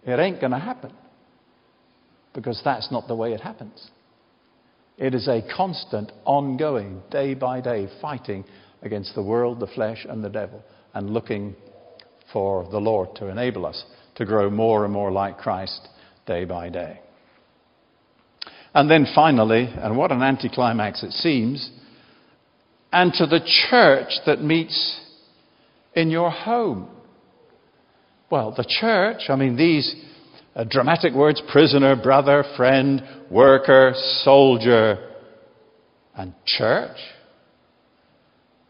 It 0.03 0.19
ain't 0.19 0.41
going 0.41 0.53
to 0.53 0.59
happen. 0.59 0.93
Because 2.35 2.61
that's 2.65 2.91
not 2.91 3.09
the 3.09 3.15
way 3.15 3.33
it 3.33 3.41
happens. 3.41 3.91
It 4.99 5.15
is 5.15 5.27
a 5.29 5.43
constant, 5.57 6.13
ongoing, 6.25 7.03
day 7.11 7.35
by 7.35 7.61
day 7.61 7.89
fighting 8.01 8.45
against 8.83 9.15
the 9.15 9.23
world, 9.23 9.61
the 9.61 9.67
flesh, 9.69 10.07
and 10.09 10.23
the 10.23 10.29
devil, 10.29 10.63
and 10.93 11.11
looking 11.11 11.57
for 12.33 12.69
the 12.71 12.79
Lord 12.79 13.15
to 13.17 13.29
enable 13.29 13.67
us 13.67 13.85
to 14.17 14.25
grow 14.25 14.51
more 14.51 14.85
and 14.85 14.93
more 14.93 15.11
like 15.11 15.39
Christ 15.39 15.89
day 16.27 16.45
by 16.45 16.69
day. 16.69 17.01
And 18.75 18.91
then 18.91 19.07
finally, 19.15 19.69
and 19.77 19.97
what 19.97 20.13
an 20.13 20.23
anticlimax 20.23 21.03
it 21.03 21.13
seems, 21.13 21.71
and 22.93 23.13
to 23.15 23.27
the 23.27 23.41
church 23.71 24.11
that 24.27 24.43
meets 24.43 25.01
in 25.95 26.11
your 26.11 26.31
home. 26.31 26.89
Well, 28.31 28.53
the 28.57 28.67
church, 28.69 29.23
I 29.29 29.37
mean, 29.37 29.57
these 29.57 29.95
uh, 30.55 30.65
dramatic 30.69 31.15
words 31.15 31.43
prisoner, 31.51 31.97
brother, 31.97 32.45
friend, 32.57 33.03
worker, 33.31 33.93
soldier, 34.23 35.13
and 36.17 36.33
church. 36.47 36.97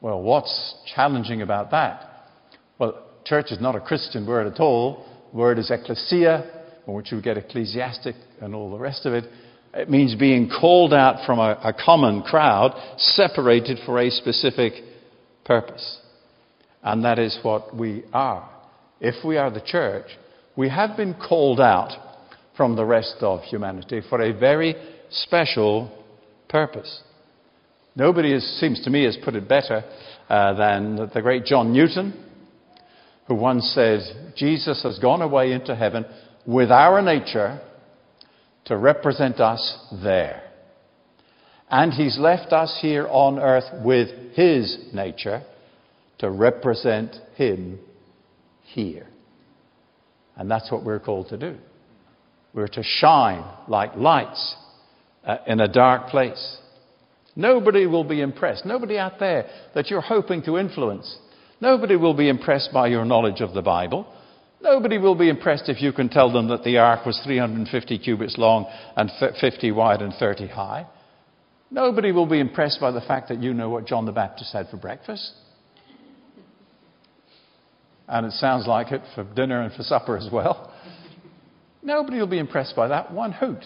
Well, 0.00 0.22
what's 0.22 0.74
challenging 0.94 1.42
about 1.42 1.70
that? 1.70 2.10
Well, 2.78 3.02
church 3.24 3.46
is 3.50 3.60
not 3.60 3.74
a 3.74 3.80
Christian 3.80 4.26
word 4.26 4.46
at 4.46 4.60
all. 4.60 5.06
The 5.32 5.38
word 5.38 5.58
is 5.58 5.70
ecclesia, 5.70 6.64
from 6.84 6.94
which 6.94 7.12
you 7.12 7.20
get 7.20 7.36
ecclesiastic 7.36 8.14
and 8.40 8.54
all 8.54 8.70
the 8.70 8.78
rest 8.78 9.06
of 9.06 9.14
it. 9.14 9.24
It 9.74 9.90
means 9.90 10.14
being 10.14 10.48
called 10.48 10.94
out 10.94 11.26
from 11.26 11.38
a, 11.38 11.58
a 11.64 11.72
common 11.72 12.22
crowd, 12.22 12.80
separated 12.96 13.78
for 13.84 13.98
a 13.98 14.10
specific 14.10 14.74
purpose. 15.44 16.00
And 16.82 17.04
that 17.04 17.18
is 17.18 17.38
what 17.42 17.74
we 17.74 18.04
are. 18.12 18.48
If 19.00 19.24
we 19.24 19.36
are 19.36 19.50
the 19.50 19.60
church, 19.60 20.06
we 20.56 20.68
have 20.68 20.96
been 20.96 21.14
called 21.14 21.60
out 21.60 21.92
from 22.56 22.76
the 22.76 22.84
rest 22.84 23.16
of 23.20 23.42
humanity 23.42 24.00
for 24.08 24.20
a 24.20 24.32
very 24.32 24.74
special 25.10 25.90
purpose. 26.48 27.02
Nobody 27.96 28.32
is, 28.32 28.60
seems 28.60 28.82
to 28.84 28.90
me 28.90 29.04
has 29.04 29.16
put 29.24 29.34
it 29.34 29.48
better 29.48 29.84
uh, 30.28 30.54
than 30.54 31.10
the 31.12 31.20
great 31.22 31.44
John 31.44 31.72
Newton, 31.72 32.24
who 33.26 33.34
once 33.34 33.72
said, 33.74 34.32
Jesus 34.36 34.82
has 34.82 34.98
gone 34.98 35.22
away 35.22 35.52
into 35.52 35.74
heaven 35.74 36.04
with 36.46 36.70
our 36.70 37.00
nature 37.02 37.60
to 38.66 38.76
represent 38.76 39.40
us 39.40 39.78
there. 40.02 40.42
And 41.70 41.92
he's 41.92 42.18
left 42.18 42.52
us 42.52 42.78
here 42.80 43.06
on 43.08 43.38
earth 43.38 43.84
with 43.84 44.34
his 44.34 44.78
nature 44.92 45.42
to 46.18 46.30
represent 46.30 47.16
him 47.36 47.78
here. 48.62 49.08
And 50.36 50.50
that's 50.50 50.70
what 50.70 50.84
we're 50.84 51.00
called 51.00 51.28
to 51.28 51.36
do. 51.36 51.56
We're 52.52 52.68
to 52.68 52.82
shine 52.82 53.44
like 53.68 53.96
lights 53.96 54.56
uh, 55.24 55.38
in 55.46 55.60
a 55.60 55.68
dark 55.68 56.08
place. 56.08 56.58
Nobody 57.36 57.86
will 57.86 58.04
be 58.04 58.20
impressed. 58.20 58.64
Nobody 58.64 58.96
out 58.98 59.18
there 59.18 59.46
that 59.74 59.90
you're 59.90 60.00
hoping 60.00 60.42
to 60.42 60.56
influence. 60.56 61.18
Nobody 61.60 61.96
will 61.96 62.14
be 62.14 62.28
impressed 62.28 62.70
by 62.72 62.88
your 62.88 63.04
knowledge 63.04 63.40
of 63.40 63.54
the 63.54 63.62
Bible. 63.62 64.06
Nobody 64.62 64.98
will 64.98 65.14
be 65.14 65.28
impressed 65.28 65.68
if 65.68 65.82
you 65.82 65.92
can 65.92 66.08
tell 66.08 66.32
them 66.32 66.48
that 66.48 66.64
the 66.64 66.78
ark 66.78 67.04
was 67.04 67.20
350 67.24 67.98
cubits 67.98 68.38
long 68.38 68.66
and 68.96 69.10
50 69.40 69.72
wide 69.72 70.00
and 70.00 70.14
30 70.14 70.48
high. 70.48 70.86
Nobody 71.70 72.12
will 72.12 72.26
be 72.26 72.40
impressed 72.40 72.80
by 72.80 72.90
the 72.92 73.00
fact 73.00 73.28
that 73.28 73.42
you 73.42 73.52
know 73.52 73.68
what 73.68 73.86
John 73.86 74.06
the 74.06 74.12
Baptist 74.12 74.52
had 74.52 74.68
for 74.68 74.76
breakfast. 74.76 75.32
And 78.06 78.26
it 78.26 78.32
sounds 78.32 78.66
like 78.66 78.92
it 78.92 79.02
for 79.14 79.24
dinner 79.24 79.62
and 79.62 79.72
for 79.72 79.82
supper 79.82 80.16
as 80.16 80.28
well. 80.30 80.72
Nobody 81.82 82.18
will 82.18 82.26
be 82.26 82.38
impressed 82.38 82.76
by 82.76 82.88
that 82.88 83.12
one 83.12 83.32
hoot. 83.32 83.64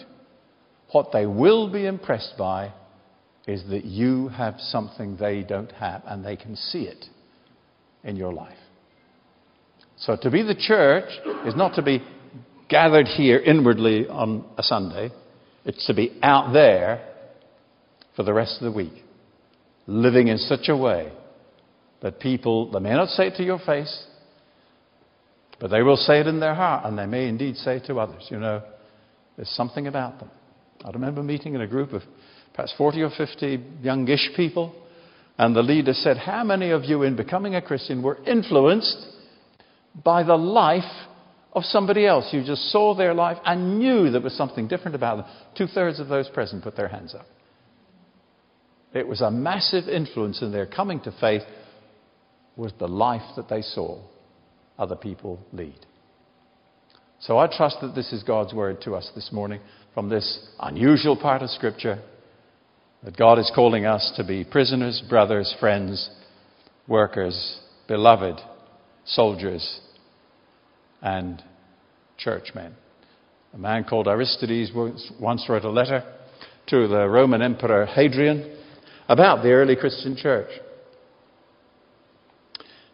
What 0.91 1.11
they 1.11 1.25
will 1.25 1.71
be 1.71 1.85
impressed 1.85 2.35
by 2.37 2.73
is 3.47 3.63
that 3.69 3.85
you 3.85 4.29
have 4.29 4.55
something 4.59 5.17
they 5.17 5.43
don't 5.43 5.71
have 5.73 6.03
and 6.05 6.23
they 6.23 6.35
can 6.35 6.55
see 6.55 6.83
it 6.83 7.05
in 8.03 8.15
your 8.15 8.33
life. 8.33 8.57
So 9.97 10.15
to 10.21 10.31
be 10.31 10.43
the 10.43 10.55
church 10.55 11.09
is 11.45 11.55
not 11.55 11.75
to 11.75 11.81
be 11.81 12.03
gathered 12.69 13.07
here 13.07 13.39
inwardly 13.39 14.07
on 14.07 14.45
a 14.57 14.63
Sunday, 14.63 15.11
it's 15.65 15.85
to 15.87 15.93
be 15.93 16.17
out 16.21 16.53
there 16.53 17.05
for 18.15 18.23
the 18.23 18.33
rest 18.33 18.57
of 18.61 18.65
the 18.65 18.71
week, 18.71 19.03
living 19.87 20.27
in 20.27 20.37
such 20.37 20.69
a 20.69 20.77
way 20.77 21.11
that 22.01 22.19
people, 22.19 22.71
they 22.71 22.79
may 22.79 22.91
not 22.91 23.09
say 23.09 23.27
it 23.27 23.35
to 23.35 23.43
your 23.43 23.59
face, 23.59 24.05
but 25.59 25.69
they 25.69 25.81
will 25.81 25.97
say 25.97 26.19
it 26.21 26.27
in 26.27 26.39
their 26.39 26.55
heart, 26.55 26.85
and 26.85 26.97
they 26.97 27.05
may 27.05 27.27
indeed 27.27 27.55
say 27.57 27.79
to 27.87 27.99
others. 27.99 28.25
You 28.29 28.39
know, 28.39 28.63
there's 29.35 29.49
something 29.49 29.87
about 29.87 30.19
them. 30.19 30.29
I 30.85 30.91
remember 30.91 31.21
meeting 31.21 31.53
in 31.53 31.61
a 31.61 31.67
group 31.67 31.91
of 31.91 32.01
perhaps 32.53 32.73
40 32.77 33.01
or 33.01 33.09
50 33.15 33.63
youngish 33.81 34.29
people, 34.35 34.73
and 35.37 35.55
the 35.55 35.61
leader 35.61 35.93
said, 35.93 36.17
How 36.17 36.43
many 36.43 36.71
of 36.71 36.85
you, 36.85 37.03
in 37.03 37.15
becoming 37.15 37.55
a 37.55 37.61
Christian, 37.61 38.01
were 38.01 38.17
influenced 38.25 39.05
by 40.03 40.23
the 40.23 40.35
life 40.35 40.83
of 41.51 41.63
somebody 41.65 42.05
else? 42.05 42.29
You 42.31 42.43
just 42.45 42.71
saw 42.71 42.95
their 42.95 43.13
life 43.13 43.37
and 43.45 43.79
knew 43.79 44.09
there 44.09 44.21
was 44.21 44.37
something 44.37 44.67
different 44.67 44.95
about 44.95 45.17
them. 45.17 45.25
Two 45.57 45.67
thirds 45.67 45.99
of 45.99 46.07
those 46.07 46.29
present 46.29 46.63
put 46.63 46.77
their 46.77 46.87
hands 46.87 47.13
up. 47.13 47.25
It 48.93 49.07
was 49.07 49.21
a 49.21 49.29
massive 49.29 49.87
influence 49.87 50.41
in 50.41 50.51
their 50.51 50.65
coming 50.65 51.01
to 51.01 51.11
faith 51.19 51.43
was 52.55 52.71
the 52.79 52.87
life 52.87 53.35
that 53.35 53.47
they 53.49 53.61
saw 53.61 54.01
other 54.79 54.95
people 54.95 55.39
lead. 55.53 55.85
So 57.19 57.37
I 57.37 57.47
trust 57.47 57.77
that 57.81 57.93
this 57.93 58.13
is 58.13 58.23
God's 58.23 58.53
word 58.53 58.81
to 58.83 58.95
us 58.95 59.11
this 59.13 59.29
morning 59.31 59.59
from 59.93 60.09
this 60.09 60.47
unusual 60.59 61.17
part 61.17 61.41
of 61.41 61.49
Scripture 61.49 62.01
that 63.03 63.17
God 63.17 63.39
is 63.39 63.51
calling 63.53 63.85
us 63.85 64.11
to 64.15 64.23
be 64.23 64.45
prisoners, 64.45 65.03
brothers, 65.09 65.53
friends, 65.59 66.09
workers, 66.87 67.59
beloved, 67.87 68.39
soldiers, 69.05 69.81
and 71.01 71.43
churchmen. 72.17 72.73
A 73.53 73.57
man 73.57 73.83
called 73.83 74.07
Aristides 74.07 74.71
once 74.73 75.45
wrote 75.49 75.65
a 75.65 75.69
letter 75.69 76.03
to 76.67 76.87
the 76.87 77.07
Roman 77.07 77.41
Emperor 77.41 77.85
Hadrian 77.85 78.57
about 79.09 79.43
the 79.43 79.51
early 79.51 79.75
Christian 79.75 80.15
church. 80.15 80.49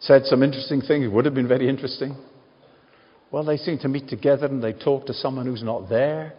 Said 0.06 0.24
some 0.26 0.44
interesting 0.44 0.82
things. 0.82 1.04
It 1.04 1.10
would 1.10 1.24
have 1.24 1.34
been 1.34 1.48
very 1.48 1.68
interesting. 1.68 2.14
Well, 3.32 3.42
they 3.42 3.56
seem 3.56 3.78
to 3.78 3.88
meet 3.88 4.08
together 4.08 4.46
and 4.46 4.62
they 4.62 4.72
talk 4.72 5.06
to 5.06 5.12
someone 5.12 5.46
who's 5.46 5.64
not 5.64 5.88
there. 5.88 6.34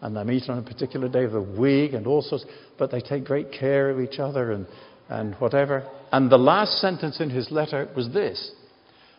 And 0.00 0.16
they 0.16 0.22
meet 0.22 0.48
on 0.48 0.58
a 0.58 0.62
particular 0.62 1.08
day 1.08 1.24
of 1.24 1.32
the 1.32 1.42
week 1.42 1.94
and 1.94 2.06
all 2.06 2.22
sorts. 2.22 2.44
But 2.78 2.92
they 2.92 3.00
take 3.00 3.24
great 3.24 3.50
care 3.50 3.90
of 3.90 4.00
each 4.00 4.20
other 4.20 4.52
and, 4.52 4.68
and 5.08 5.34
whatever. 5.40 5.84
And 6.12 6.30
the 6.30 6.38
last 6.38 6.80
sentence 6.80 7.20
in 7.20 7.28
his 7.28 7.50
letter 7.50 7.88
was 7.96 8.08
this 8.12 8.52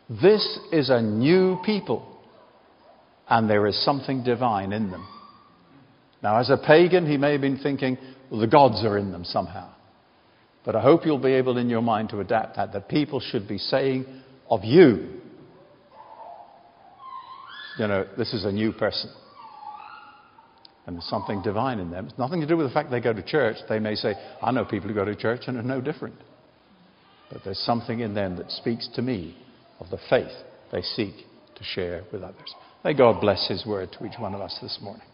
This 0.09 0.59
is 0.71 0.89
a 0.89 1.01
new 1.01 1.57
people, 1.65 2.07
and 3.27 3.49
there 3.49 3.67
is 3.67 3.83
something 3.83 4.23
divine 4.23 4.71
in 4.71 4.91
them. 4.91 5.05
Now, 6.21 6.37
as 6.37 6.49
a 6.49 6.57
pagan, 6.57 7.05
he 7.05 7.17
may 7.17 7.33
have 7.33 7.41
been 7.41 7.59
thinking, 7.59 7.97
well, 8.31 8.39
the 8.39 8.47
gods 8.47 8.85
are 8.85 8.97
in 8.97 9.11
them 9.11 9.25
somehow. 9.25 9.73
But 10.65 10.75
I 10.75 10.81
hope 10.81 11.05
you'll 11.05 11.17
be 11.19 11.33
able 11.33 11.57
in 11.57 11.69
your 11.69 11.81
mind 11.81 12.09
to 12.09 12.19
adapt 12.19 12.55
that, 12.55 12.71
that 12.73 12.87
people 12.87 13.19
should 13.19 13.47
be 13.47 13.57
saying 13.57 14.05
of 14.49 14.63
you, 14.63 15.19
you 17.77 17.87
know, 17.87 18.05
this 18.17 18.33
is 18.33 18.45
a 18.45 18.51
new 18.51 18.71
person. 18.71 19.09
And 20.85 20.95
there's 20.95 21.09
something 21.09 21.41
divine 21.41 21.79
in 21.79 21.91
them. 21.91 22.07
It's 22.07 22.17
nothing 22.17 22.41
to 22.41 22.47
do 22.47 22.57
with 22.57 22.67
the 22.67 22.73
fact 22.73 22.91
they 22.91 22.99
go 22.99 23.13
to 23.13 23.23
church. 23.23 23.57
They 23.69 23.79
may 23.79 23.95
say, 23.95 24.15
I 24.41 24.51
know 24.51 24.65
people 24.65 24.89
who 24.89 24.95
go 24.95 25.05
to 25.05 25.15
church 25.15 25.43
and 25.47 25.57
are 25.57 25.63
no 25.63 25.81
different. 25.81 26.15
But 27.31 27.41
there's 27.43 27.59
something 27.59 28.01
in 28.01 28.13
them 28.13 28.35
that 28.37 28.51
speaks 28.51 28.87
to 28.95 29.01
me 29.01 29.37
of 29.79 29.89
the 29.89 29.97
faith 30.09 30.31
they 30.71 30.81
seek 30.81 31.15
to 31.55 31.63
share 31.63 32.03
with 32.11 32.21
others. 32.21 32.53
May 32.83 32.93
God 32.93 33.21
bless 33.21 33.47
His 33.47 33.65
word 33.65 33.91
to 33.97 34.05
each 34.05 34.19
one 34.19 34.35
of 34.35 34.41
us 34.41 34.57
this 34.61 34.77
morning. 34.81 35.07